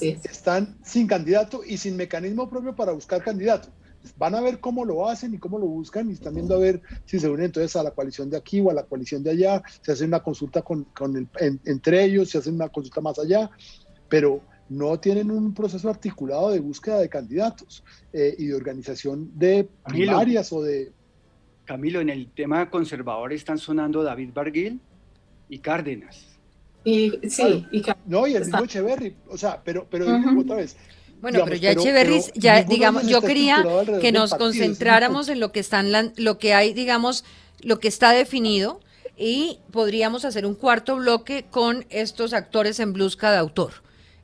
[0.00, 3.68] están sin candidato y sin mecanismo propio para buscar candidato
[4.16, 6.80] van a ver cómo lo hacen y cómo lo buscan y están viendo a ver
[7.04, 9.62] si se unen entonces a la coalición de aquí o a la coalición de allá,
[9.82, 11.28] se hace una consulta con, con
[11.64, 13.50] entre ellos, se hace una consulta más allá,
[14.08, 17.82] pero no tienen un proceso articulado de búsqueda de candidatos
[18.12, 20.92] eh, y de organización de primarias o de...
[21.64, 24.80] Camilo, en el tema conservador están sonando David Barguil
[25.48, 26.26] y Cárdenas.
[26.84, 30.06] Y, sí, y no, y el mismo Echeverry, o sea, pero, pero
[30.38, 30.76] otra vez,
[31.20, 31.74] bueno, pero ya
[32.34, 33.64] ya digamos, yo quería
[34.00, 37.24] que nos concentráramos en lo que están, lo que hay, digamos,
[37.60, 38.80] lo que está definido
[39.16, 43.72] y podríamos hacer un cuarto bloque con estos actores en busca de autor.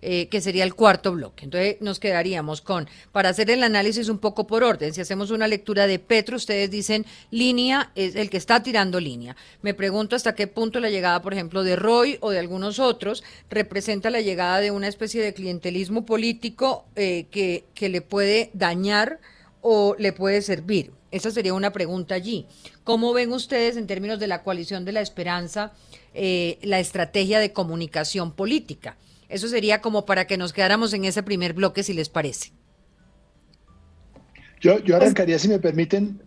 [0.03, 1.47] Eh, que sería el cuarto bloque.
[1.47, 5.49] Entonces nos quedaríamos con, para hacer el análisis un poco por orden, si hacemos una
[5.49, 9.37] lectura de Petro, ustedes dicen línea es el que está tirando línea.
[9.63, 13.25] Me pregunto hasta qué punto la llegada, por ejemplo, de Roy o de algunos otros
[13.49, 19.19] representa la llegada de una especie de clientelismo político eh, que, que le puede dañar
[19.63, 20.93] o le puede servir.
[21.11, 22.47] Esa sería una pregunta allí.
[22.85, 25.73] ¿Cómo ven ustedes en términos de la coalición de la esperanza
[26.13, 28.99] eh, la estrategia de comunicación política?
[29.29, 32.53] Eso sería como para que nos quedáramos en ese primer bloque, si les parece.
[34.61, 36.19] Yo, yo arrancaría, si me permiten,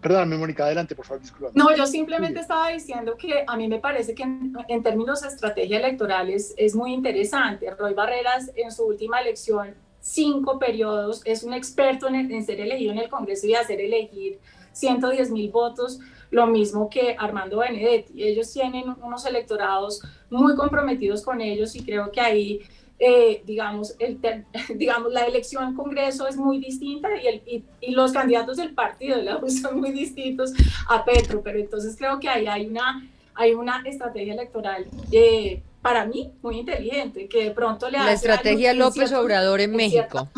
[0.00, 1.52] perdóname, Mónica, adelante, por favor, disculpa.
[1.54, 5.78] No, yo simplemente estaba diciendo que a mí me parece que en, términos de estrategia
[5.78, 7.70] electoral es, es muy interesante.
[7.70, 9.74] Roy Barreras, en su última elección,
[10.08, 14.38] cinco periodos, es un experto en, en ser elegido en el Congreso y hacer elegir
[14.72, 15.98] 110 mil votos,
[16.30, 18.22] lo mismo que Armando Benedetti.
[18.22, 22.60] Ellos tienen unos electorados muy comprometidos con ellos y creo que ahí
[23.00, 24.18] eh, digamos, el,
[24.76, 27.42] digamos, la elección al Congreso es muy distinta y, el,
[27.80, 29.16] y, los candidatos del partido
[29.48, 30.52] son muy distintos
[30.88, 36.04] a Petro, pero entonces creo que ahí hay una, hay una estrategia electoral eh, para
[36.04, 40.28] mí muy inteligente, que de pronto le La estrategia López Obrador en, México.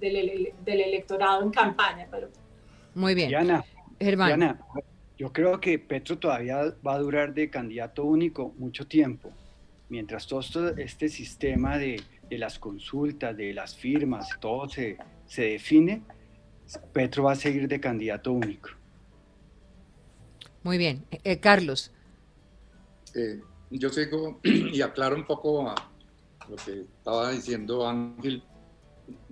[0.00, 2.08] del, electorado en campaña.
[2.10, 2.28] Pero...
[2.96, 3.28] Muy bien.
[3.28, 3.64] Diana,
[4.00, 4.58] Diana,
[5.16, 9.30] yo creo que Petro todavía va a durar de candidato único mucho tiempo
[9.88, 14.98] mientras todo este sistema de, las consultas, de las firmas, todo se,
[15.36, 16.02] define,
[16.92, 18.70] Petro va a seguir de candidato único.
[20.64, 21.04] Muy bien.
[21.12, 21.92] Eh, eh, Carlos.
[23.14, 23.40] Eh,
[23.78, 25.74] yo sigo y aclaro un poco
[26.48, 28.42] lo que estaba diciendo Ángel.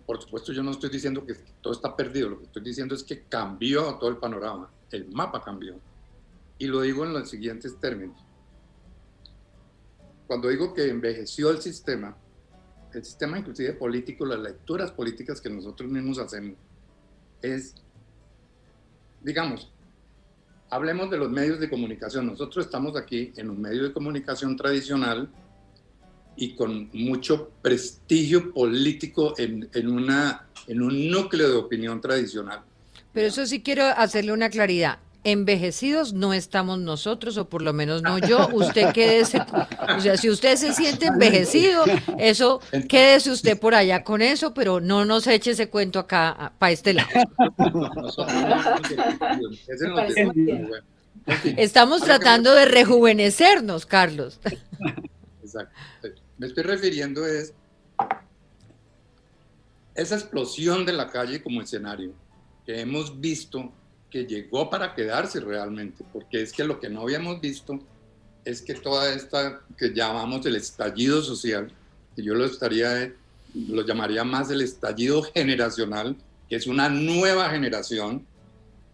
[0.06, 3.04] Por supuesto, yo no estoy diciendo que todo está perdido, lo que estoy diciendo es
[3.04, 5.78] que cambió todo el panorama, el mapa cambió.
[6.58, 8.16] Y lo digo en los siguientes términos
[10.32, 12.16] cuando digo que envejeció el sistema,
[12.94, 16.56] el sistema inclusive político, las lecturas políticas que nosotros mismos hacemos,
[17.42, 17.74] es,
[19.20, 19.70] digamos,
[20.72, 22.26] hablemos de los medios de comunicación.
[22.26, 25.28] Nosotros estamos aquí en un medio de comunicación tradicional
[26.34, 32.62] y con mucho prestigio político en, en, una, en un núcleo de opinión tradicional.
[33.12, 38.02] Pero eso sí quiero hacerle una claridad envejecidos no estamos nosotros, o por lo menos
[38.02, 38.48] no yo.
[38.52, 39.40] Usted quédese,
[39.96, 41.84] o sea, si usted se siente envejecido,
[42.18, 46.72] eso, quédese usted por allá con eso, pero no nos eche ese cuento acá para
[46.72, 47.10] este lado.
[51.56, 54.40] Estamos tratando de rejuvenecernos, Carlos.
[55.42, 55.72] Exacto.
[56.38, 57.54] Me estoy refiriendo es
[59.94, 62.12] esa explosión de la calle como escenario
[62.64, 63.72] que hemos visto
[64.12, 67.80] que llegó para quedarse realmente, porque es que lo que no habíamos visto
[68.44, 71.72] es que toda esta que llamamos el estallido social,
[72.14, 73.14] que yo lo estaría,
[73.54, 76.14] lo llamaría más el estallido generacional,
[76.46, 78.26] que es una nueva generación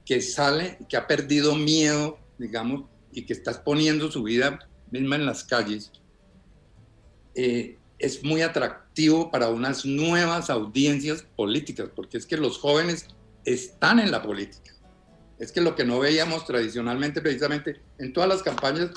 [0.06, 4.60] que sale, que ha perdido miedo, digamos, y que está exponiendo su vida
[4.92, 5.90] misma en las calles,
[7.34, 13.08] eh, es muy atractivo para unas nuevas audiencias políticas, porque es que los jóvenes
[13.44, 14.77] están en la política
[15.38, 18.90] es que lo que no veíamos tradicionalmente, precisamente en todas las campañas,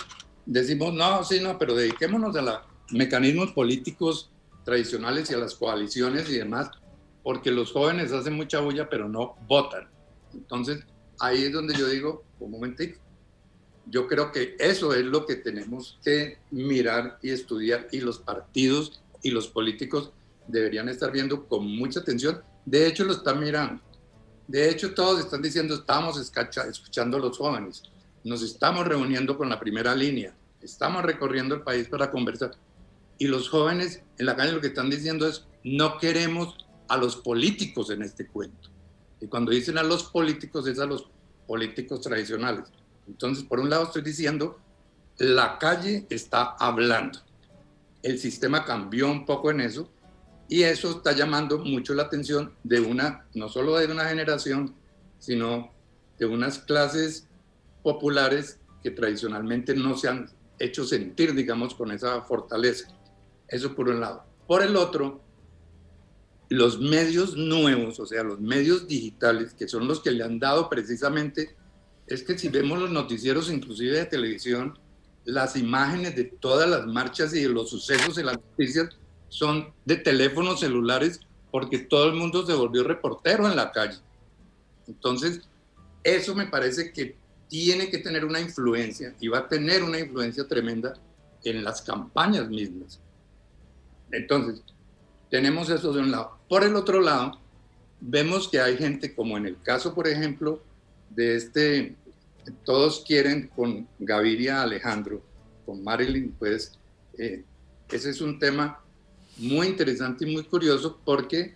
[0.45, 2.59] decimos, no, sí, no, pero dediquémonos a los
[2.91, 4.31] mecanismos políticos
[4.65, 6.69] tradicionales y a las coaliciones y demás,
[7.23, 9.89] porque los jóvenes hacen mucha bulla, pero no votan.
[10.33, 10.83] Entonces,
[11.19, 12.99] ahí es donde yo digo, un momentito,
[13.85, 19.01] yo creo que eso es lo que tenemos que mirar y estudiar y los partidos
[19.21, 20.11] y los políticos
[20.47, 22.41] deberían estar viendo con mucha atención.
[22.65, 23.81] De hecho, lo están mirando.
[24.51, 27.83] De hecho, todos están diciendo, estamos escuchando a los jóvenes,
[28.25, 32.51] nos estamos reuniendo con la primera línea, estamos recorriendo el país para conversar.
[33.17, 36.57] Y los jóvenes en la calle lo que están diciendo es, no queremos
[36.89, 38.67] a los políticos en este cuento.
[39.21, 41.07] Y cuando dicen a los políticos es a los
[41.47, 42.65] políticos tradicionales.
[43.07, 44.59] Entonces, por un lado estoy diciendo,
[45.17, 47.19] la calle está hablando.
[48.03, 49.89] El sistema cambió un poco en eso
[50.51, 54.75] y eso está llamando mucho la atención de una, no solo de una generación,
[55.17, 55.71] sino
[56.19, 57.25] de unas clases
[57.81, 62.89] populares que tradicionalmente no se han hecho sentir, digamos, con esa fortaleza.
[63.47, 64.25] Eso por un lado.
[64.45, 65.21] Por el otro,
[66.49, 70.69] los medios nuevos, o sea, los medios digitales, que son los que le han dado
[70.69, 71.55] precisamente,
[72.07, 74.77] es que si vemos los noticieros, inclusive de televisión,
[75.23, 78.89] las imágenes de todas las marchas y de los sucesos en las noticias
[79.31, 83.97] son de teléfonos celulares porque todo el mundo se volvió reportero en la calle.
[84.87, 85.47] Entonces,
[86.03, 87.15] eso me parece que
[87.47, 90.95] tiene que tener una influencia y va a tener una influencia tremenda
[91.45, 92.99] en las campañas mismas.
[94.11, 94.61] Entonces,
[95.29, 96.37] tenemos eso de un lado.
[96.49, 97.39] Por el otro lado,
[98.01, 100.61] vemos que hay gente, como en el caso, por ejemplo,
[101.09, 101.95] de este,
[102.65, 105.21] todos quieren con Gaviria Alejandro,
[105.65, 106.77] con Marilyn, pues,
[107.17, 107.45] eh,
[107.89, 108.81] ese es un tema
[109.37, 111.53] muy interesante y muy curioso porque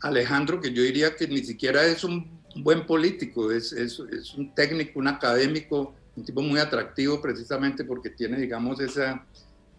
[0.00, 4.54] Alejandro, que yo diría que ni siquiera es un buen político, es, es, es un
[4.54, 9.24] técnico, un académico, un tipo muy atractivo precisamente porque tiene, digamos, esa,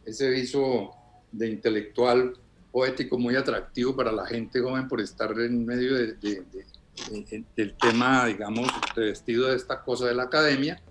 [0.06, 0.92] ese viso
[1.32, 2.34] de intelectual
[2.72, 8.26] poético muy atractivo para la gente joven por estar en medio de, eh, del tema,
[8.28, 10.82] digamos, vestido de esta cosa de la academia.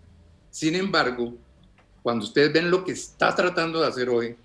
[0.50, 1.34] Sin embargo,
[2.02, 4.36] cuando ustedes ven lo que está tratando de hacer hoy,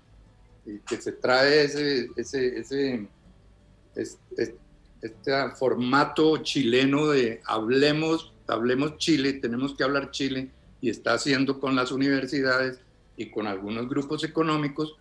[0.86, 3.08] que se trae ese, ese, ese
[3.94, 4.58] este,
[5.00, 10.50] este, formato chileno de hablemos, hablemos Chile, tenemos que hablar Chile,
[10.80, 12.80] y está haciendo con las universidades
[13.16, 14.96] y con algunos grupos económicos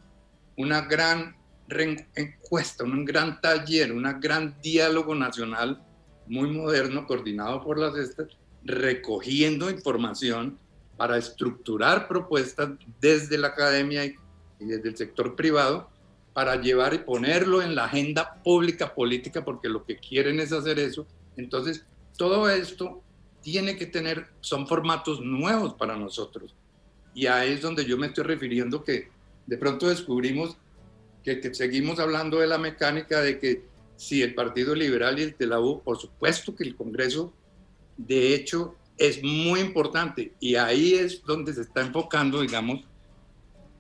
[0.57, 1.36] una gran
[2.16, 5.84] encuesta, un gran taller, un gran diálogo nacional
[6.28, 8.30] muy moderno, coordinado por las estas,
[8.63, 10.57] recogiendo información
[10.97, 12.70] para estructurar propuestas
[13.01, 14.16] desde la academia y,
[14.60, 15.89] desde el sector privado
[16.34, 20.80] para llevar y ponerlo en la agenda pública política, porque lo que quieren es hacer
[20.80, 21.08] eso.
[21.38, 21.86] Entonces,
[22.18, 23.01] todo esto
[23.41, 26.53] tiene que tener, son formatos nuevos para nosotros.
[27.14, 29.10] Y ahí es donde yo me estoy refiriendo que
[29.45, 30.58] de pronto descubrimos
[31.24, 33.64] que, que seguimos hablando de la mecánica de que
[33.95, 37.34] si el Partido Liberal y el de la U, por supuesto que el Congreso,
[37.97, 42.82] de hecho, es muy importante y ahí es donde se está enfocando, digamos,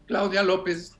[0.05, 0.93] Claudia López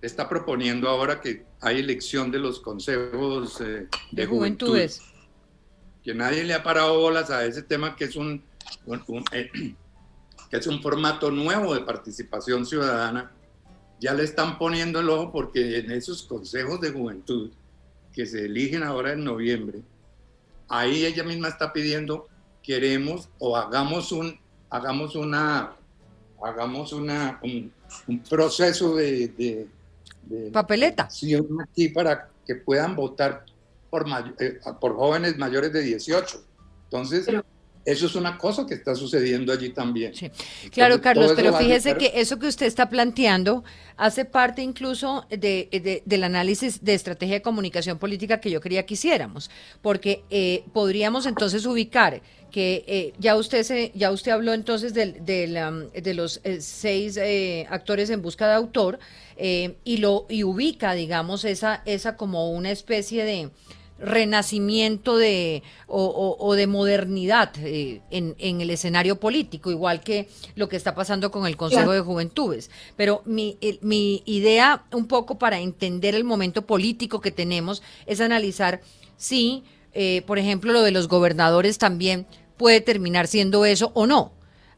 [0.00, 5.00] está proponiendo ahora que hay elección de los consejos eh, de, juventudes.
[6.02, 8.42] Que nadie le ha parado bolas a ese tema que es un,
[9.32, 9.50] eh,
[10.50, 13.30] que es un formato nuevo de participación ciudadana.
[14.00, 17.50] Ya le están poniendo el ojo porque en esos consejos de juventud
[18.12, 19.80] que se eligen ahora en noviembre,
[20.68, 22.28] ahí ella misma está pidiendo
[22.62, 24.38] queremos o hagamos un,
[24.70, 25.72] hagamos una,
[26.42, 27.72] hagamos una, un,
[28.28, 29.66] proceso de,
[30.52, 31.08] papeleta.
[31.62, 33.44] Aquí para que puedan votar
[33.90, 34.06] por,
[34.38, 36.42] eh, por jóvenes mayores de 18.
[36.84, 37.26] Entonces,
[37.84, 40.12] eso es una cosa que está sucediendo allí también.
[40.70, 43.64] claro, Carlos, pero fíjese que eso que usted está planteando
[43.96, 48.94] hace parte incluso de, del análisis de estrategia de comunicación política que yo quería que
[48.94, 54.92] hiciéramos, porque eh, podríamos entonces ubicar que eh, ya usted se, ya usted habló entonces
[54.92, 57.18] de, de los eh, seis
[57.68, 58.98] actores en busca de autor
[59.36, 63.50] y lo y ubica, digamos, esa esa como una especie de
[63.98, 70.94] renacimiento de, o, de modernidad eh, en, el escenario político, igual que lo que está
[70.94, 72.70] pasando con el Consejo de Juventudes.
[72.96, 78.80] Pero mi, mi idea un poco para entender el momento político que tenemos es analizar
[79.16, 79.62] si,
[79.94, 82.26] eh, por ejemplo, lo de los gobernadores también
[82.56, 84.32] puede terminar siendo eso o no,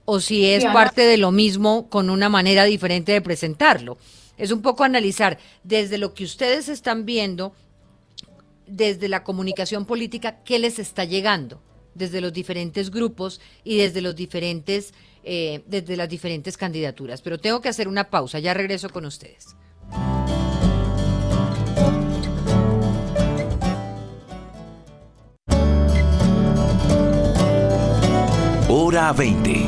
[0.04, 3.96] o si es parte de lo mismo con una manera diferente de presentarlo.
[4.36, 7.54] Es un poco analizar desde lo que ustedes están viendo,
[8.66, 11.60] desde la comunicación política qué les está llegando
[11.94, 14.92] desde los diferentes grupos y desde los diferentes
[15.26, 17.22] eh, desde las diferentes candidaturas.
[17.22, 18.40] Pero tengo que hacer una pausa.
[18.40, 19.56] Ya regreso con ustedes.
[28.68, 29.66] Hora 20.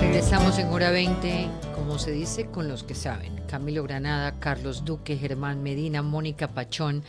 [0.00, 1.61] Regresamos en hora 20
[1.98, 3.40] se dice, con los que saben.
[3.48, 7.02] Camilo Granada, Carlos Duque, Germán Medina, Mónica Pachón,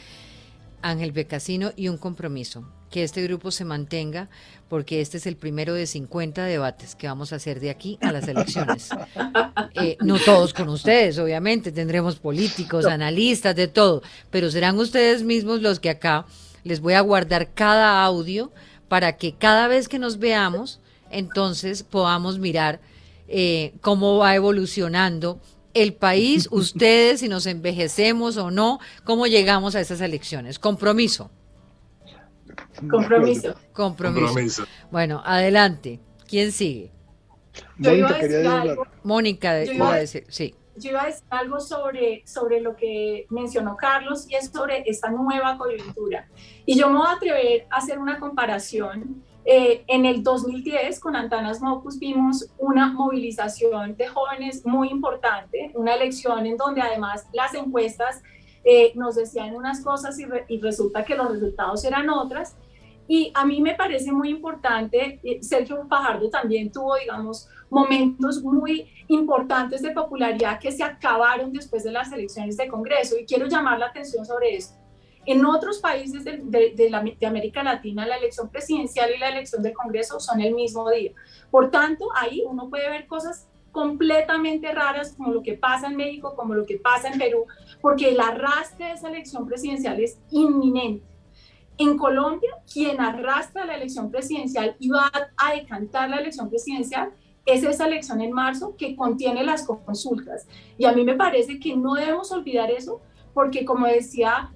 [0.82, 4.30] Ángel Becasino y un compromiso, que este grupo se mantenga
[4.70, 8.12] porque este es el primero de 50 debates que vamos a hacer de aquí a
[8.12, 8.90] las elecciones.
[9.76, 15.64] Eh, no todos con ustedes, obviamente, tendremos políticos, analistas, de todo, pero serán ustedes mismos
[15.64, 16.28] los que acá
[16.64, 18.52] les voy a guardar cada audio
[18.88, 20.80] para que cada vez que nos veamos,
[21.10, 22.82] entonces podamos mirar
[23.28, 25.40] eh, cómo va evolucionando
[25.74, 30.60] el país, ustedes, si nos envejecemos o no, cómo llegamos a esas elecciones.
[30.60, 31.32] Compromiso.
[32.90, 33.56] Compromiso.
[33.72, 34.66] Compromiso.
[34.92, 36.00] Bueno, adelante.
[36.28, 36.92] ¿Quién sigue?
[39.04, 40.56] Mónica, iba a decir, sí.
[40.76, 45.12] Yo iba a decir algo sobre, sobre lo que mencionó Carlos y es sobre esta
[45.12, 46.28] nueva coyuntura.
[46.66, 51.16] Y yo me voy a atrever a hacer una comparación eh, en el 2010 con
[51.16, 57.54] Antanas Mocus vimos una movilización de jóvenes muy importante, una elección en donde además las
[57.54, 58.22] encuestas
[58.64, 62.56] eh, nos decían unas cosas y, resulta que los resultados eran otras.
[63.06, 69.82] Y a mí me parece muy importante, Sergio Fajardo también tuvo, digamos, momentos muy importantes
[69.82, 73.18] de popularidad que se acabaron después de las elecciones de Congreso.
[73.20, 74.83] Y quiero llamar la atención sobre esto.
[75.26, 80.20] En otros países de, de, América Latina, la elección presidencial y la elección del Congreso
[80.20, 81.12] son el mismo día.
[81.50, 86.36] Por tanto, ahí uno puede ver cosas completamente raras como lo que pasa en México,
[86.36, 87.46] como lo que pasa en Perú,
[87.82, 91.06] porque el arrastre de esa elección presidencial es inminente.
[91.78, 97.12] En Colombia, quien arrastra la elección presidencial y va a decantar la elección presidencial
[97.46, 100.48] es esa elección en marzo que contiene las consultas.
[100.78, 103.02] Y a mí me parece que no debemos olvidar eso,
[103.34, 104.52] porque como decía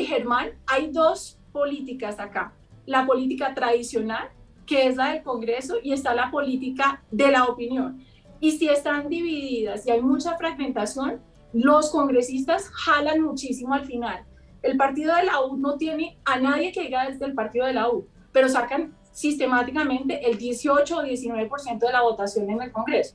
[0.00, 2.54] eh, Germán, hay dos políticas acá.
[2.86, 4.30] La política tradicional,
[4.66, 8.04] que es la del Congreso, y está la política de la opinión.
[8.40, 11.20] Y si están divididas y hay mucha fragmentación,
[11.52, 14.24] los congresistas jalan muchísimo al final.
[14.62, 17.74] El partido de la U no tiene a nadie que diga desde el partido de
[17.74, 23.14] la U, pero sacan sistemáticamente el 18 o 19% de la votación en el Congreso.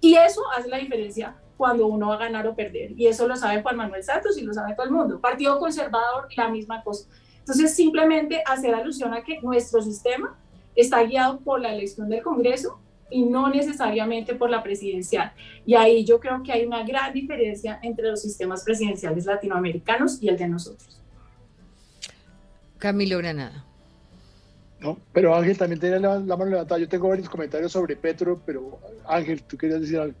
[0.00, 2.92] Y eso hace la diferencia cuando uno va a ganar o perder.
[2.92, 5.20] Y eso lo sabe Juan Manuel Santos y lo sabe todo el mundo.
[5.20, 7.08] Partido Conservador, la misma cosa.
[7.38, 10.36] Entonces, simplemente hacer alusión a que nuestro sistema
[10.74, 12.78] está guiado por la elección del Congreso
[13.08, 15.32] y no necesariamente por la presidencial.
[15.64, 20.28] Y ahí yo creo que hay una gran diferencia entre los sistemas presidenciales latinoamericanos y
[20.28, 21.00] el de nosotros.
[22.78, 23.64] Camilo Granada.
[24.80, 26.78] No, pero Ángel también tiene la, mano levantada.
[26.80, 30.16] Yo tengo varios comentarios sobre Petro, pero Ángel, tú querías decir algo.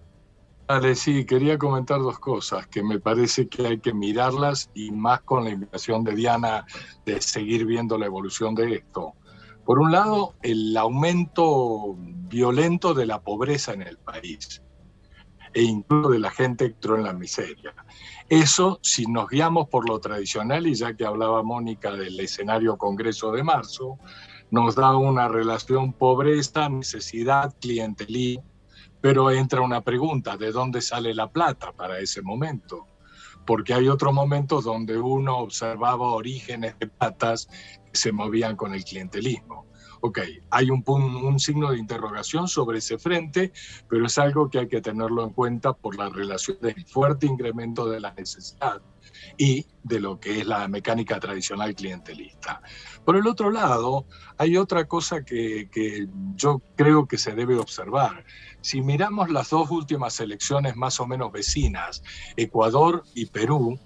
[0.96, 5.44] Sí, quería comentar dos cosas que me parece que hay que mirarlas y más con
[5.44, 6.66] la invitación de Diana
[7.04, 9.14] de seguir viendo la evolución de esto.
[9.64, 14.60] Por un lado, el aumento violento de la pobreza en el país
[15.54, 17.72] e incluso de la gente que entró en la miseria.
[18.28, 23.30] Eso, si nos guiamos por lo tradicional, y ya que hablaba Mónica del escenario Congreso
[23.30, 24.00] de marzo,
[24.50, 28.55] nos da una relación pobreza, necesidad, clientelismo,
[29.06, 32.88] pero entra una pregunta, ¿de dónde sale la plata para ese momento?
[33.46, 37.46] Porque hay otros momentos donde uno observaba orígenes de platas
[37.92, 39.64] que se movían con el clientelismo.
[40.00, 40.18] Ok,
[40.50, 43.52] hay un, un, signo de interrogación sobre ese frente,
[43.88, 47.88] pero es algo que hay que tenerlo en cuenta por la relación del fuerte incremento
[47.88, 48.82] de la necesidad
[49.36, 52.60] y de lo que es la mecánica tradicional clientelista.
[53.04, 54.06] Por el otro lado,
[54.38, 58.24] hay otra cosa que, que, yo creo que se debe observar.
[58.60, 62.02] Si miramos las dos últimas elecciones más o menos vecinas,
[62.36, 63.78] Ecuador y Perú,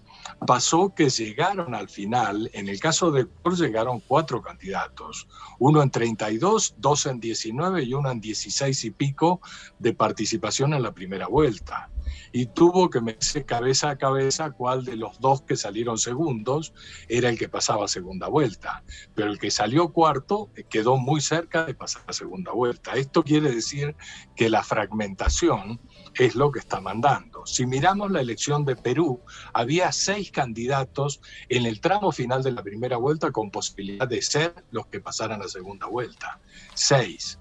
[0.46, 5.28] pasó que llegaron al final, en el caso de Ecuador llegaron cuatro candidatos,
[5.58, 9.40] uno en 32, dos en 19 y uno en 16 y pico
[9.78, 11.90] de participación en la primera vuelta.
[12.32, 16.72] Y tuvo que meterse cabeza a cabeza cuál de los dos que salieron segundos
[17.08, 18.82] era el que pasaba segunda vuelta.
[19.14, 22.92] Pero el que salió cuarto quedó muy cerca de pasar a segunda vuelta.
[22.92, 23.96] Esto quiere decir
[24.36, 25.80] que la fragmentación
[26.14, 27.46] es lo que está mandando.
[27.46, 29.20] Si miramos la elección de Perú,
[29.52, 34.64] había seis candidatos en el tramo final de la primera vuelta con posibilidad de ser
[34.70, 36.40] los que pasaran a segunda vuelta.
[36.74, 37.38] Seis.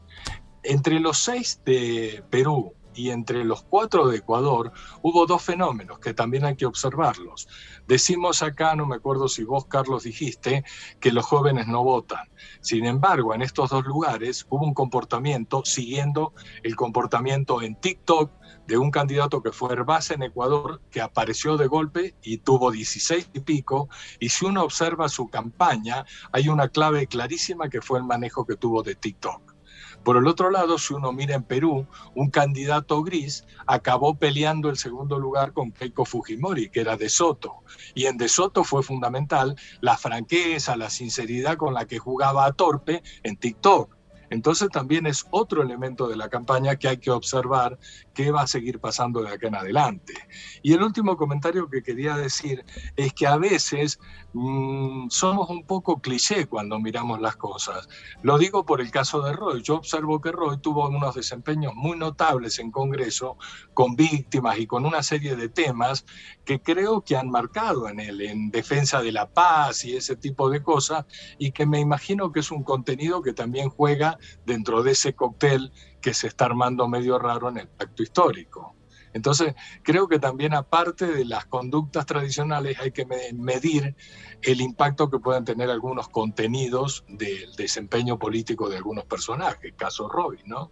[0.63, 6.13] Entre los seis de Perú y entre los cuatro de Ecuador hubo dos fenómenos que
[6.13, 7.47] también hay que observarlos.
[7.87, 10.63] Decimos acá, no me acuerdo si vos, Carlos, dijiste
[10.99, 12.29] que los jóvenes no votan.
[12.59, 18.31] Sin embargo, en estos dos lugares hubo un comportamiento siguiendo el comportamiento en TikTok
[18.69, 23.31] de un candidato que fue Herbaz en Ecuador, que apareció de golpe y tuvo 16
[23.33, 23.89] y pico.
[24.19, 28.55] Y si uno observa su campaña, hay una clave clarísima que fue el manejo que
[28.55, 29.55] tuvo de TikTok.
[30.03, 34.77] Por el otro lado, si uno mira en Perú, un candidato gris acabó peleando el
[34.77, 37.63] segundo lugar con Keiko Fujimori, que era de Soto.
[37.95, 42.53] Y en de Soto fue fundamental la franqueza, la sinceridad con la que jugaba a
[42.53, 43.98] torpe en TikTok.
[44.29, 47.79] Entonces también es otro elemento de la campaña que hay que observar
[48.13, 50.13] qué va a seguir pasando de acá en adelante.
[50.61, 52.65] Y el último comentario que quería decir
[52.95, 53.99] es que a veces
[54.33, 57.87] mm, somos un poco cliché cuando miramos las cosas.
[58.21, 59.61] Lo digo por el caso de Roy.
[59.63, 63.37] Yo observo que Roy tuvo unos desempeños muy notables en Congreso
[63.73, 66.05] con víctimas y con una serie de temas
[66.45, 70.49] que creo que han marcado en él, en defensa de la paz y ese tipo
[70.49, 71.05] de cosas,
[71.37, 75.71] y que me imagino que es un contenido que también juega dentro de ese cóctel
[76.01, 78.75] que se está armando medio raro en el pacto histórico.
[79.13, 83.95] Entonces, creo que también aparte de las conductas tradicionales hay que medir
[84.41, 90.43] el impacto que puedan tener algunos contenidos del desempeño político de algunos personajes, caso Robin,
[90.45, 90.71] ¿no?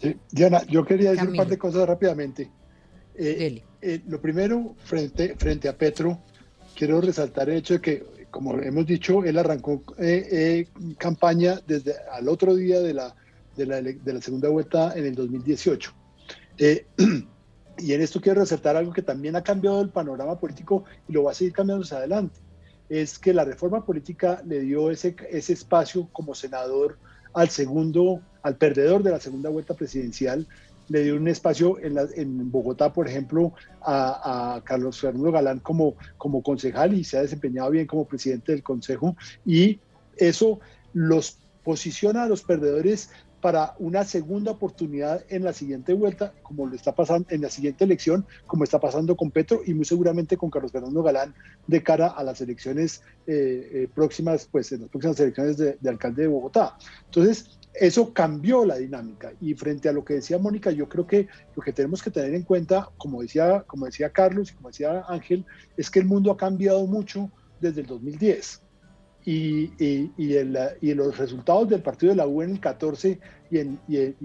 [0.00, 2.52] Sí, Diana, yo quería decir un par de cosas rápidamente.
[3.14, 6.20] Eh, eh, lo primero, frente, frente a Petro,
[6.76, 11.94] quiero resaltar el hecho de que como hemos dicho, él arrancó eh, eh, campaña desde
[12.12, 13.14] al otro día de la,
[13.56, 15.92] de la, de la segunda vuelta en el 2018.
[16.58, 16.86] Eh,
[17.78, 21.24] y en esto quiero resaltar algo que también ha cambiado el panorama político y lo
[21.24, 22.40] va a seguir cambiando hacia adelante.
[22.88, 26.98] Es que la reforma política le dio ese, ese espacio como senador
[27.34, 30.46] al segundo, al perdedor de la segunda vuelta presidencial,
[30.88, 36.42] le dio un espacio en, en Bogotá, por ejemplo, a, Carlos Fernando Galán como, como
[36.42, 39.80] concejal y se ha desempeñado bien como presidente del consejo y
[40.16, 40.60] eso
[40.92, 43.10] los posiciona a los perdedores
[43.40, 47.84] para una segunda oportunidad en la siguiente vuelta, como lo está pasando en la siguiente
[47.84, 51.34] elección, como está pasando con Petro y muy seguramente con Carlos Fernando Galán
[51.66, 56.22] de cara a las elecciones eh, eh, próximas, pues en las próximas elecciones de, alcalde
[56.22, 56.76] de Bogotá.
[57.04, 59.32] Entonces, eso cambió la dinámica.
[59.40, 62.34] Y frente a lo que decía Mónica, yo creo que lo que tenemos que tener
[62.34, 65.44] en cuenta, como decía, como decía Carlos y como decía Ángel,
[65.76, 68.62] es que el mundo ha cambiado mucho desde el 2010
[69.24, 73.20] y, y, y, el, y, los resultados del partido de la U en el 14
[73.50, 74.16] y en, en,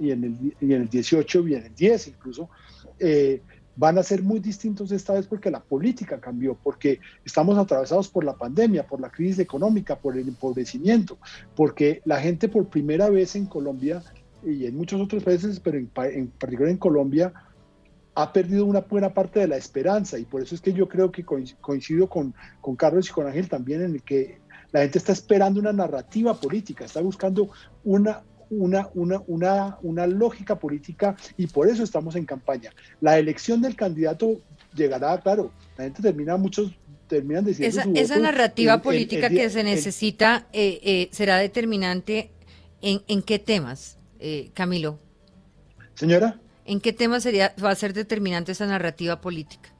[0.00, 2.50] en, el, en el 18 y en el 10 incluso,
[2.98, 3.40] eh,
[3.76, 8.24] van a ser muy distintos esta vez porque la política cambió, porque estamos atravesados por
[8.24, 11.18] la pandemia, por la crisis económica, por el empobrecimiento,
[11.56, 14.02] porque la gente por primera vez en Colombia
[14.44, 15.86] y en muchos otros países, pero en,
[16.28, 17.32] particular en Colombia,
[18.14, 20.18] ha perdido una buena parte de la esperanza.
[20.18, 23.48] Y por eso es que yo creo que coincido con, con Carlos y con Ángel
[23.48, 24.40] también en el que
[24.72, 27.50] la gente está esperando una narrativa política, está buscando
[27.84, 32.70] una, una, una, una, una lógica política y por eso estamos en campaña.
[33.00, 34.40] La elección del candidato
[34.74, 36.72] llegará, claro, la gente termina muchos
[37.08, 42.30] terminan diciendo esa, esa narrativa política que se necesita eh, eh, será determinante
[42.80, 45.00] en, en qué temas, eh, Camilo.
[45.94, 46.40] Señora.
[46.64, 49.74] ¿En qué temas sería, va a ser determinante esa narrativa política?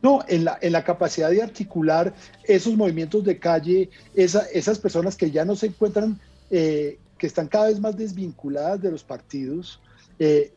[0.00, 5.32] No, en la, en la capacidad de articular esos movimientos de calle, esas personas que
[5.32, 6.20] ya no se encuentran,
[6.50, 9.80] eh, que están cada vez más desvinculadas de los partidos,
[10.18, 10.52] eh,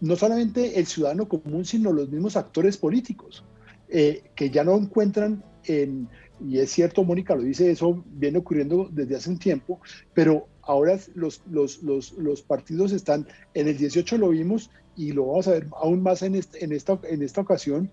[0.00, 3.44] no solamente el ciudadano común, sino los mismos actores políticos,
[3.88, 6.08] eh, que ya no encuentran en,
[6.48, 9.80] y es cierto, Mónica lo dice, eso viene ocurriendo desde hace un tiempo,
[10.14, 15.26] pero ahora los, los, los, los partidos están, en el 18 lo vimos y lo
[15.26, 17.90] vamos a ver aún más en, este, en, esta, en esta ocasión,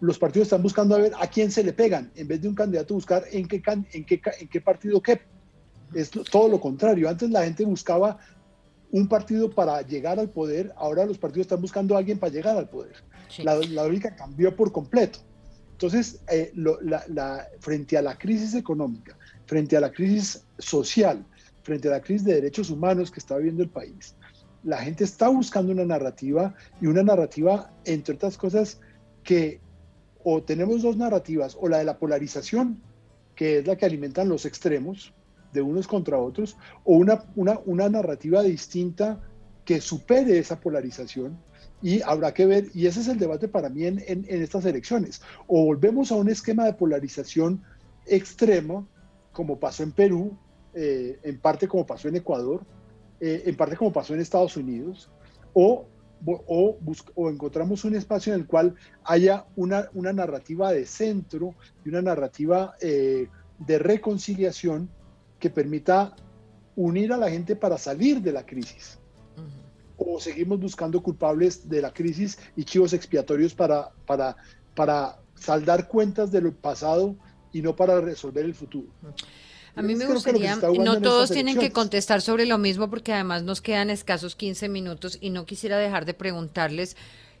[0.00, 2.54] los partidos están buscando a ver a quién se le pegan, en vez de un
[2.54, 5.20] candidato buscar en qué, en qué, en qué partido qué.
[5.94, 7.08] Es todo lo contrario.
[7.08, 8.18] Antes la gente buscaba
[8.92, 12.56] un partido para llegar al poder, ahora los partidos están buscando a alguien para llegar
[12.56, 12.96] al poder.
[13.38, 15.20] La, la lógica cambió por completo.
[15.80, 19.16] Entonces, eh, la, frente a la crisis económica,
[19.46, 21.24] frente a la crisis social,
[21.62, 24.14] frente a la crisis de derechos humanos que está viviendo el país,
[24.62, 28.78] la gente está buscando una narrativa y una narrativa, entre otras cosas,
[29.24, 29.60] que
[30.22, 32.82] o tenemos dos narrativas, o la de la polarización,
[33.34, 35.14] que es la que alimentan los extremos
[35.52, 39.20] de unos contra otros, o una, una, narrativa distinta
[39.64, 41.38] que supere esa polarización.
[41.82, 45.64] Y habrá que ver, y ese es el debate para mí en, estas elecciones, o
[45.64, 47.62] volvemos a un esquema de polarización
[48.06, 48.86] extremo,
[49.32, 50.36] como pasó en Perú,
[50.74, 52.64] eh, en parte como pasó en Ecuador,
[53.20, 55.10] eh, en parte como pasó en Estados Unidos,
[55.54, 55.86] o
[56.26, 56.78] o,
[57.14, 58.74] o, encontramos un espacio en el cual
[59.04, 63.28] haya una, una narrativa de centro y una narrativa eh,
[63.58, 64.90] de reconciliación
[65.40, 66.14] que permita
[66.76, 68.98] unir a la gente para salir de la crisis.
[69.96, 74.36] O seguimos buscando culpables de la crisis y chivos expiatorios para, para,
[74.74, 77.16] para saldar cuentas de lo pasado
[77.52, 78.88] y no para resolver el futuro.
[79.74, 83.60] A mí me gustaría, no todos tienen que contestar sobre lo mismo porque además nos
[83.60, 86.96] quedan escasos 15 minutos y no quisiera dejar de preguntarles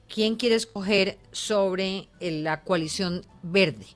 [0.08, 3.86] quién quiere escoger sobre la coalición verde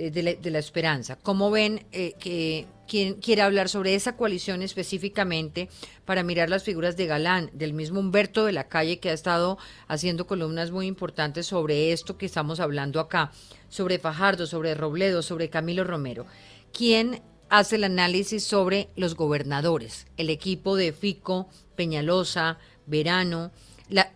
[0.00, 1.16] eh, de la, esperanza.
[1.16, 5.68] ¿Cómo ven eh, que quién quiere hablar sobre esa coalición específicamente
[6.04, 9.58] para mirar las figuras de Galán, del mismo Humberto de la Calle que ha estado
[9.86, 13.30] haciendo columnas muy importantes sobre esto que estamos hablando acá,
[13.68, 16.26] sobre Fajardo, sobre Robledo, sobre Camilo Romero?
[16.72, 23.50] ¿Quién hace el análisis sobre los gobernadores, el equipo de Fico, Peñalosa, Verano,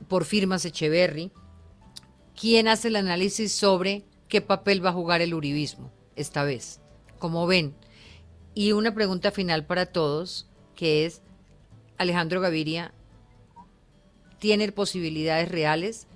[0.08, 1.30] por firmas Echeverry.
[2.40, 4.04] ¿Quién hace el análisis sobre
[4.34, 6.80] qué papel va a jugar el uribismo esta vez?
[7.20, 7.72] Como ven.
[8.52, 11.22] Y una pregunta final para todos, que es,
[11.98, 12.92] Alejandro Gaviria,
[14.40, 16.08] ¿tiene posibilidades reales?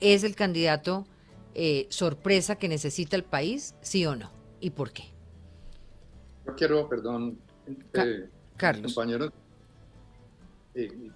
[0.00, 1.06] ¿Es el candidato
[1.54, 3.74] eh, sorpresa que necesita el país?
[3.82, 4.30] ¿Sí o no?
[4.60, 5.04] ¿Y por qué?
[6.46, 7.38] Yo quiero, perdón,
[7.92, 8.94] eh, Carlos.
[8.94, 9.30] compañeros,
[10.74, 11.10] eh,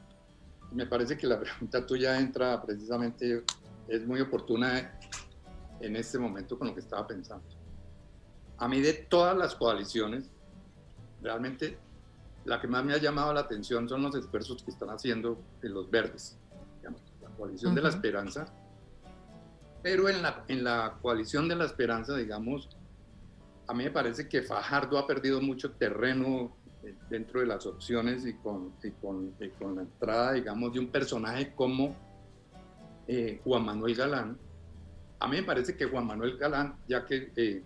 [0.71, 3.43] me parece que la pregunta tuya entra precisamente,
[3.89, 4.99] es muy oportuna
[5.83, 7.45] en este momento con lo que estaba pensando.
[8.59, 10.31] A mí de todas las coaliciones,
[11.21, 11.79] realmente
[12.45, 15.75] la que más me ha llamado la atención son los esfuerzos que están haciendo en
[15.75, 16.39] los verdes,
[17.21, 18.47] la coalición de la esperanza,
[19.83, 22.69] pero en la, en la coalición de la esperanza, digamos,
[23.67, 28.27] a mí me parece que Fajardo ha perdido mucho terreno eh, dentro de las opciones
[28.27, 31.97] y con, con, con la entrada, digamos, de un personaje como
[33.07, 34.39] eh, Juan Manuel Galán.
[35.23, 37.63] A mí me parece que Juan Manuel Galán, ya que, eh,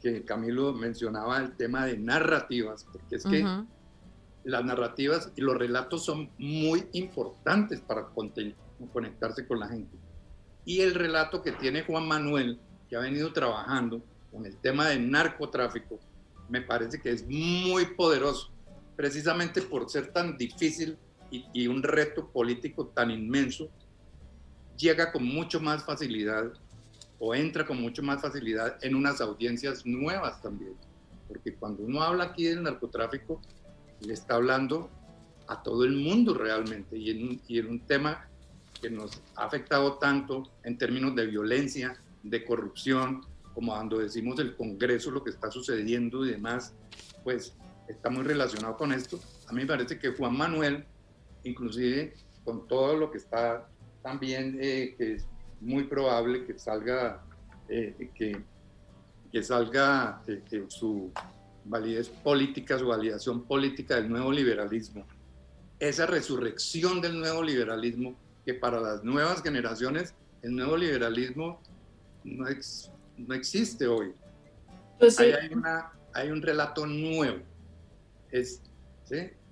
[0.00, 3.44] que Camilo mencionaba el tema de narrativas, porque es que
[4.44, 8.06] las narrativas y los relatos son muy importantes para
[8.94, 9.94] conectarse con la gente.
[10.64, 12.58] Y el relato que tiene Juan Manuel,
[12.88, 14.02] que ha venido trabajando
[14.32, 16.00] con el tema del narcotráfico,
[16.48, 18.50] me parece que es muy poderoso,
[18.96, 20.96] precisamente por ser tan difícil
[21.30, 23.68] y, y un reto político tan inmenso,
[24.78, 26.50] llega con mucho más facilidad
[27.20, 30.74] o entra con mucho más facilidad en unas audiencias nuevas también.
[31.28, 33.40] Porque cuando uno habla aquí del narcotráfico,
[34.00, 34.90] le está hablando
[35.46, 38.26] a todo el mundo realmente y en, un, tema
[38.80, 44.56] que nos ha afectado tanto en términos de violencia, de corrupción, como cuando decimos el
[44.56, 46.72] Congreso, lo que está sucediendo y demás,
[47.22, 47.54] pues
[47.86, 49.20] está muy relacionado con esto.
[49.46, 50.86] A mí me parece que Juan Manuel,
[51.44, 52.14] inclusive
[52.44, 53.68] con todo lo que está
[54.02, 55.18] también, eh,
[55.60, 57.22] muy probable que salga,
[57.68, 58.40] eh, que,
[59.30, 61.12] que salga eh, que su
[61.64, 65.06] validez política, su validación política del nuevo liberalismo,
[65.78, 71.60] esa resurrección del nuevo liberalismo, que para las nuevas generaciones el nuevo liberalismo
[72.24, 72.46] no,
[73.18, 74.12] no existe hoy.
[74.98, 77.38] Pues hay, una, hay, un relato nuevo,
[78.30, 78.62] es,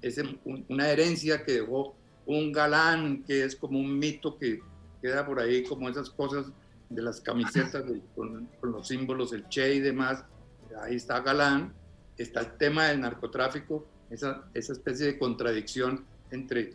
[0.03, 1.95] es una herencia que dejó
[2.27, 4.61] un galán, que es como un mito que
[5.01, 6.47] queda por ahí, como esas cosas
[6.89, 7.85] de las camisetas
[8.15, 10.25] con, con, los símbolos, el Che y demás,
[10.83, 11.75] ahí está galán,
[12.17, 16.75] está el tema del narcotráfico, esa, esa especie de contradicción entre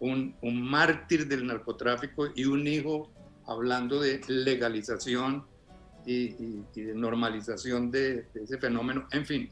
[0.00, 3.10] un, un, mártir del narcotráfico y un hijo
[3.46, 5.46] hablando de legalización
[6.06, 9.06] y, y, de normalización de, ese fenómeno.
[9.12, 9.50] En fin,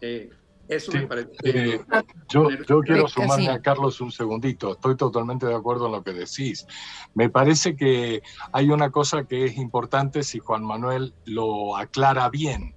[0.00, 0.30] eh,
[0.68, 1.30] eso me parece.
[1.44, 1.80] Eh,
[2.28, 4.72] yo, yo quiero sumarme a Carlos un segundito.
[4.72, 6.66] Estoy totalmente de acuerdo en lo que decís.
[7.14, 12.74] Me parece que hay una cosa que es importante si Juan Manuel lo aclara bien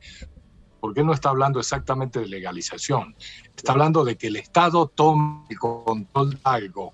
[0.80, 3.16] porque no está hablando exactamente de legalización,
[3.56, 6.94] está hablando de que el Estado tome el control de algo.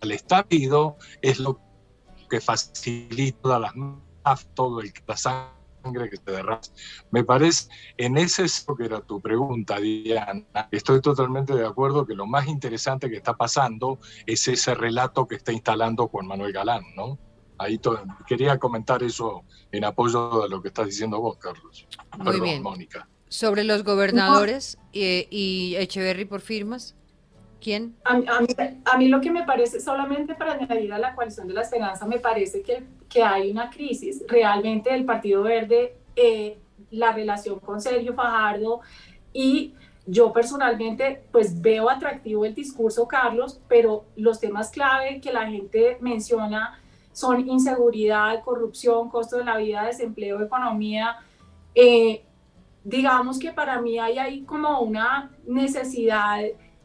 [0.00, 1.60] El Estado es lo
[2.30, 3.74] que facilita las
[4.54, 5.53] todo el la sangre
[5.92, 6.60] que se derrama.
[7.10, 12.14] Me parece, en ese es que era tu pregunta, Diana, estoy totalmente de acuerdo que
[12.14, 16.82] lo más interesante que está pasando es ese relato que está instalando Juan Manuel Galán,
[16.96, 17.18] ¿no?
[17.58, 17.80] Ahí
[18.26, 21.86] quería comentar eso en apoyo de lo que estás diciendo vos, Carlos.
[22.18, 22.62] Muy bien.
[22.62, 23.08] Mónica.
[23.28, 26.96] Sobre los gobernadores y, y Echeverry por firmas.
[27.64, 27.96] ¿Quién?
[28.04, 28.20] A,
[28.84, 32.04] a, mí, lo que me parece, solamente para añadir a la coalición de la esperanza,
[32.04, 34.24] me parece que, que hay una crisis.
[34.26, 36.58] Realmente el Partido Verde, eh,
[36.90, 38.80] la relación con Sergio Fajardo
[39.32, 39.72] y
[40.04, 45.96] yo personalmente pues veo atractivo el discurso, Carlos, pero los temas clave que la gente
[46.00, 46.80] menciona
[47.12, 51.16] son inseguridad, corrupción, costo de la vida, desempleo, economía.
[51.76, 52.24] Eh,
[52.82, 56.40] digamos que para mí hay ahí como una necesidad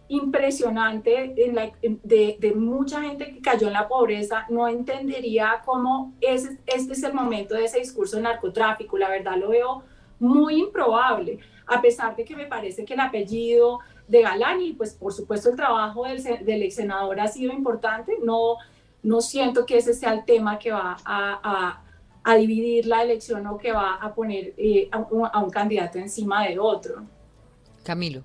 [0.10, 1.34] impresionante
[2.03, 7.14] de, mucha gente que cayó en la pobreza, no entendería cómo es, este es el
[7.14, 8.97] momento de ese discurso de narcotráfico.
[8.97, 9.84] La verdad lo veo
[10.20, 14.93] muy improbable, a pesar de que me parece que el apellido de Galán y pues
[14.93, 18.57] por supuesto el trabajo del, del ex senador ha sido importante, no
[19.03, 21.84] no siento que ese sea el tema que va a,
[22.38, 27.03] dividir la elección o que va a poner eh, a, un, candidato encima de otro.
[27.84, 28.24] Camilo.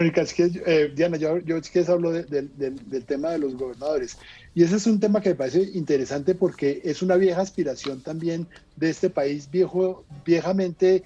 [0.00, 4.16] Eh, Diana, yo, yo que hablo del tema de los gobernadores.
[4.54, 8.48] Y ese es un tema que me parece interesante porque es una vieja aspiración también
[8.76, 11.02] de este país viejo, viejamente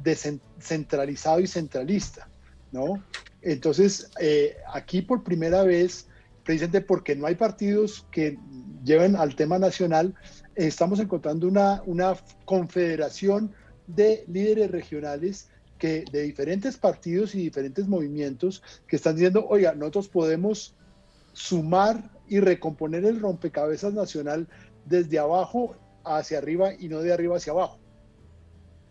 [0.00, 2.28] descentralizado y centralista,
[2.70, 3.02] ¿no?
[3.42, 6.06] Entonces, eh, aquí por primera vez
[6.44, 8.38] precisamente porque no hay partidos que
[8.84, 10.14] lleven al tema nacional,
[10.54, 13.52] estamos encontrando una confederación
[13.88, 15.48] de líderes regionales
[15.78, 20.74] que de diferentes partidos y diferentes movimientos que están diciendo, oiga, nosotros podemos
[21.32, 24.48] sumar y recomponer el rompecabezas nacional
[24.86, 27.78] desde abajo hacia arriba y no de arriba hacia abajo.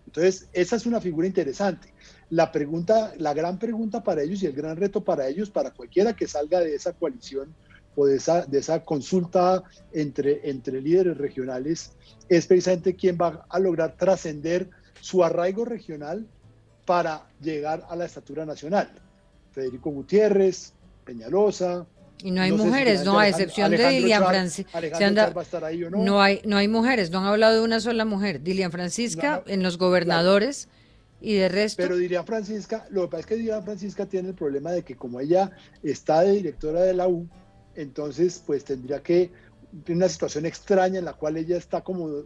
[0.05, 1.93] Entonces, esa es una figura interesante.
[2.29, 6.15] La pregunta, la gran pregunta para ellos y el gran reto para ellos, para cualquiera
[6.15, 7.53] que salga de esa coalición
[7.95, 11.93] o de esa, de esa consulta entre, entre líderes regionales,
[12.29, 14.69] es precisamente quién va a lograr trascender
[15.01, 16.27] su arraigo regional
[16.85, 18.89] para llegar a la estatura nacional.
[19.51, 20.73] Federico Gutiérrez,
[21.03, 21.85] Peñalosa,
[22.23, 24.79] y no hay mujeres, no, a excepción de Dilian Francisca.
[25.91, 26.21] no?
[26.21, 28.41] hay, no hay mujeres, no han hablado de una sola mujer.
[28.41, 30.69] Dilian Francisca en los gobernadores
[31.19, 31.83] y de resto.
[31.83, 34.95] Pero Dilian Francisca, lo que pasa es que Dilian Francisca tiene el problema de que
[34.95, 35.51] como ella
[35.83, 37.27] está de directora de la U,
[37.75, 39.31] entonces pues tendría que,
[39.83, 42.23] tiene una situación extraña en la cual ella está como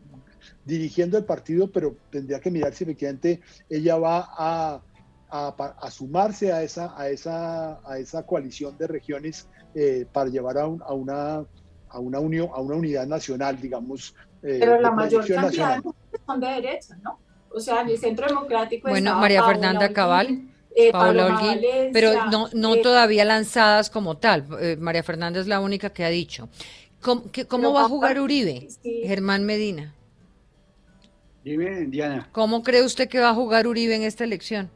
[0.66, 4.82] dirigiendo el partido, pero tendría que mirar si efectivamente ella va a
[5.30, 10.64] a, sumarse a esa, a, esa, a esa coalición de regiones eh, para llevar a,
[10.64, 11.46] a, una,
[11.90, 14.16] a, una unión, a una unidad nacional, digamos.
[14.42, 15.82] Eh, Pero la mayor cantidad
[16.26, 17.20] son de derecha, ¿no?
[17.52, 18.90] O sea, el Centro Democrático.
[18.90, 20.46] Bueno, María Fernanda Cabal.
[20.76, 21.40] Eh, Paula
[21.92, 24.46] pero no, no todavía lanzadas como tal.
[24.80, 26.48] María Fernanda es la única que ha dicho.
[27.02, 28.68] ¿Cómo, cómo va a jugar Uribe?
[28.84, 29.96] Germán Medina.
[31.50, 32.30] Dime, Diana.
[32.32, 34.70] ¿Cómo cree usted que va a jugar Uribe en esta elección?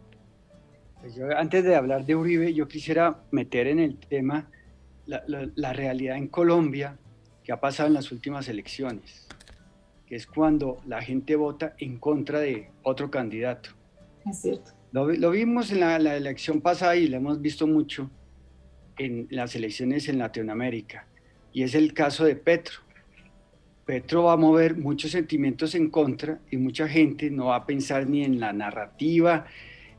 [0.99, 4.49] Pues antes de hablar de Uribe, yo quisiera meter en el tema
[5.05, 6.97] la, realidad en Colombia
[7.43, 9.27] que ha pasado en las últimas elecciones,
[10.07, 13.69] que es cuando la gente vota en contra de otro candidato.
[14.25, 14.71] Es cierto.
[14.91, 18.09] Lo, vimos en la, elección pasada y lo hemos visto mucho
[18.97, 21.05] en las elecciones en Latinoamérica,
[21.51, 22.79] y es el caso de Petro.
[23.85, 28.07] Petro va a mover muchos sentimientos en contra y mucha gente no va a pensar
[28.07, 29.45] ni en la narrativa,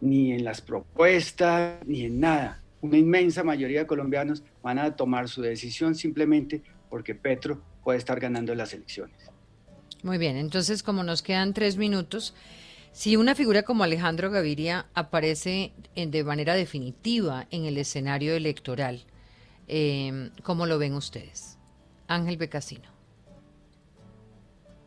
[0.01, 2.62] ni en las propuestas, ni en nada.
[2.80, 8.20] Una inmensa mayoría de colombianos van a tomar su decisión simplemente porque Petro puede estar
[8.20, 9.16] ganando las elecciones.
[10.03, 12.35] Muy bien, entonces como nos quedan tres minutos,
[12.93, 19.05] si una figura como Alejandro Gaviria aparece de manera definitiva en el escenario electoral,
[19.68, 21.59] eh, ¿cómo lo ven ustedes?
[22.07, 22.93] Ángel Becasino.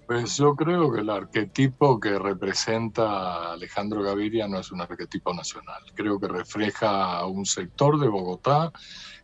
[0.08, 5.84] Pues yo creo que el arquetipo que representa Alejandro Gaviria no es un arquetipo nacional.
[5.96, 8.72] Creo que refleja a un sector de Bogotá.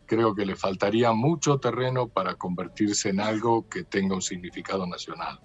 [0.06, 5.40] Creo que le faltaría mucho terreno para convertirse en algo que tenga un significado nacional.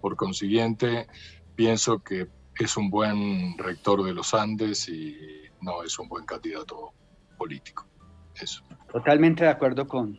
[0.00, 1.06] Por consiguiente,
[1.54, 2.28] pienso que
[2.58, 5.16] es un buen rector de los Andes y
[5.60, 6.92] no es un buen candidato
[7.38, 7.86] político.
[8.34, 8.64] Eso.
[8.92, 10.18] Totalmente de acuerdo con,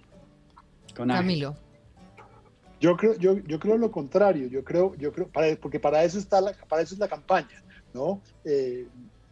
[0.95, 1.55] con Camilo.
[2.81, 6.17] Yo creo, yo, yo creo lo contrario, yo creo, yo creo, para, porque para eso
[6.17, 7.63] está la, para eso es la campaña,
[7.93, 8.21] ¿no?
[8.43, 8.87] Eh,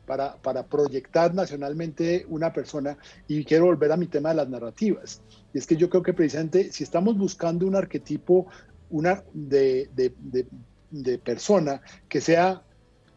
[0.06, 2.98] para, para, proyectar nacionalmente una persona
[3.28, 5.22] y quiero volver a mi tema de las narrativas.
[5.54, 8.48] Y es que yo creo que precisamente si estamos buscando un arquetipo
[8.90, 10.14] una de, de,
[10.92, 12.64] de, persona que sea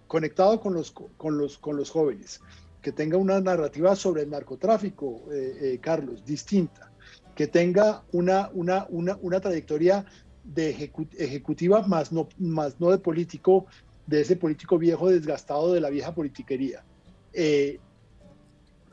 [0.07, 2.41] conectado con los, con, los, con los jóvenes,
[2.83, 6.93] que tenga una narrativa sobre el narcotráfico, eh, eh, Carlos, distinta,
[7.35, 10.05] que tenga una, una, una, una trayectoria
[10.45, 13.67] de ejecutiva más no, más no de político,
[14.07, 16.85] de ese político viejo desgastado de la vieja politiquería.
[17.33, 17.79] Eh,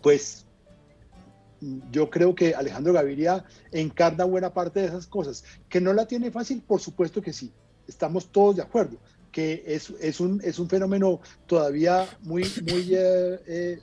[0.01, 0.45] pues
[1.91, 5.43] yo creo que Alejandro Gaviria encarna buena parte de esas cosas.
[5.67, 7.51] Que no la tiene fácil, por supuesto que sí.
[7.87, 8.97] Estamos todos de acuerdo.
[9.31, 13.79] Que es, es, un, es un fenómeno todavía muy, muy eh, eh,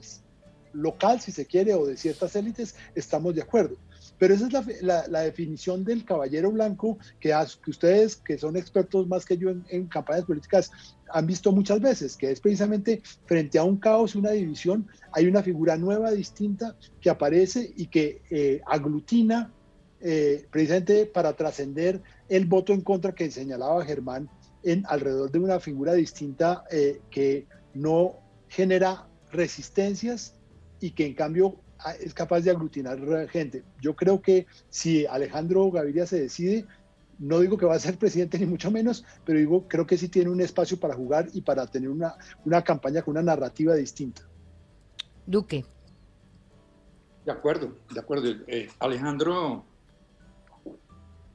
[0.72, 3.76] local, si se quiere, o de ciertas élites, estamos de acuerdo.
[4.18, 9.24] Pero esa es la, definición del caballero blanco que, que, ustedes, que son expertos más
[9.24, 10.70] que yo en, campañas políticas,
[11.10, 15.42] han visto muchas veces, que es precisamente frente a un caos una división, hay una
[15.42, 19.52] figura nueva, distinta, que aparece y que eh, aglutina
[20.00, 24.28] eh, precisamente para trascender el voto en contra que señalaba Germán
[24.62, 28.16] en alrededor de una figura distinta eh, que no
[28.48, 30.34] genera resistencias
[30.80, 31.56] y que en cambio
[32.00, 32.98] es capaz de aglutinar
[33.28, 33.64] gente.
[33.80, 36.66] Yo creo que si Alejandro Gaviria se decide,
[37.18, 40.08] no digo que va a ser presidente ni mucho menos, pero digo, creo que sí
[40.08, 42.14] tiene un espacio para jugar y para tener una,
[42.44, 44.22] una campaña con una narrativa distinta.
[45.26, 45.64] Duque.
[47.24, 48.28] De acuerdo, de acuerdo.
[48.46, 49.64] Eh, Alejandro,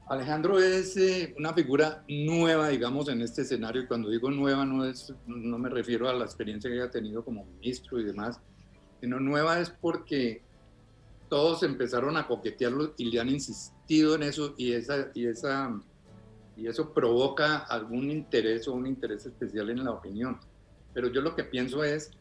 [0.08, 3.82] Alejandro es eh, una figura nueva, digamos, en este escenario.
[3.82, 7.22] Y cuando digo nueva, no, es, no me refiero a la experiencia que haya tenido
[7.22, 8.40] como ministro y demás,
[9.02, 10.42] sino nueva es porque
[11.28, 15.26] todos empezaron a coquetearlo y le han insistido en eso y, esa, y,
[16.68, 20.38] eso provoca algún interés o un interés especial en la opinión.
[20.94, 22.12] Pero yo lo que pienso es,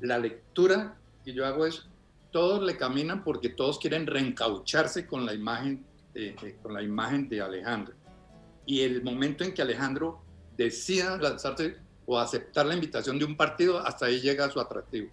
[0.00, 0.96] la lectura
[1.26, 1.86] que yo hago es,
[2.32, 5.84] todos le caminan porque todos quieren reencaucharse con la imagen
[6.14, 7.94] de, con la imagen de Alejandro.
[8.64, 10.22] Y el momento en que Alejandro
[10.56, 15.10] decida lanzarse o aceptar la invitación de un partido, hasta ahí llega su atractivo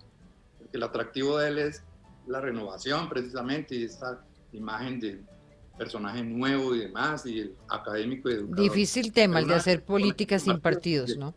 [0.74, 1.84] el atractivo de él es
[2.28, 5.22] la renovación precisamente y esta imagen de
[5.78, 8.64] personaje nuevo y demás, y el académico y educador.
[8.64, 11.36] Difícil tema el de hacer políticas sin partidos, ¿no?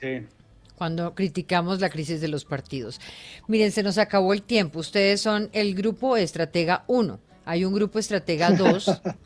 [0.00, 0.26] Sí.
[0.74, 3.00] Cuando criticamos la crisis de los partidos.
[3.46, 4.80] Miren, se nos acabó el tiempo.
[4.80, 7.18] Ustedes son el grupo Estratega 1.
[7.46, 8.90] Hay un grupo Estratega 2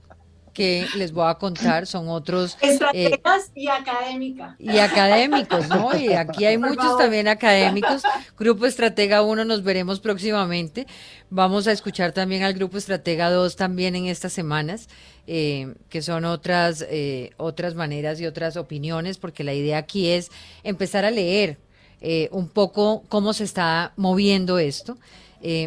[0.61, 2.59] que les voy a contar son otros...
[2.61, 4.57] Eh, Estrategas y académica.
[4.59, 5.97] Y académicos, ¿no?
[5.97, 8.03] Y aquí hay muchos también académicos.
[8.39, 10.87] Grupo Estratega 1 nos veremos próximamente.
[11.31, 14.91] Vamos a escuchar también al Grupo Estratega 2 también en estas semanas,
[15.27, 20.29] eh, que son otras, eh, otras maneras y otras opiniones, porque la idea aquí es
[20.63, 21.57] empezar a leer
[22.03, 24.99] eh, un poco cómo se está moviendo esto.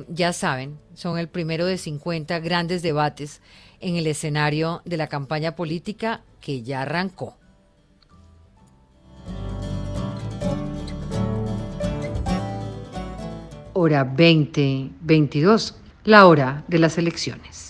[0.08, 3.42] Ya saben, son el primero de 50 grandes debates
[3.84, 7.38] en el escenario de la campaña política que ya arrancó.
[13.74, 15.76] Hora 2022,
[16.06, 17.63] la hora de las elecciones.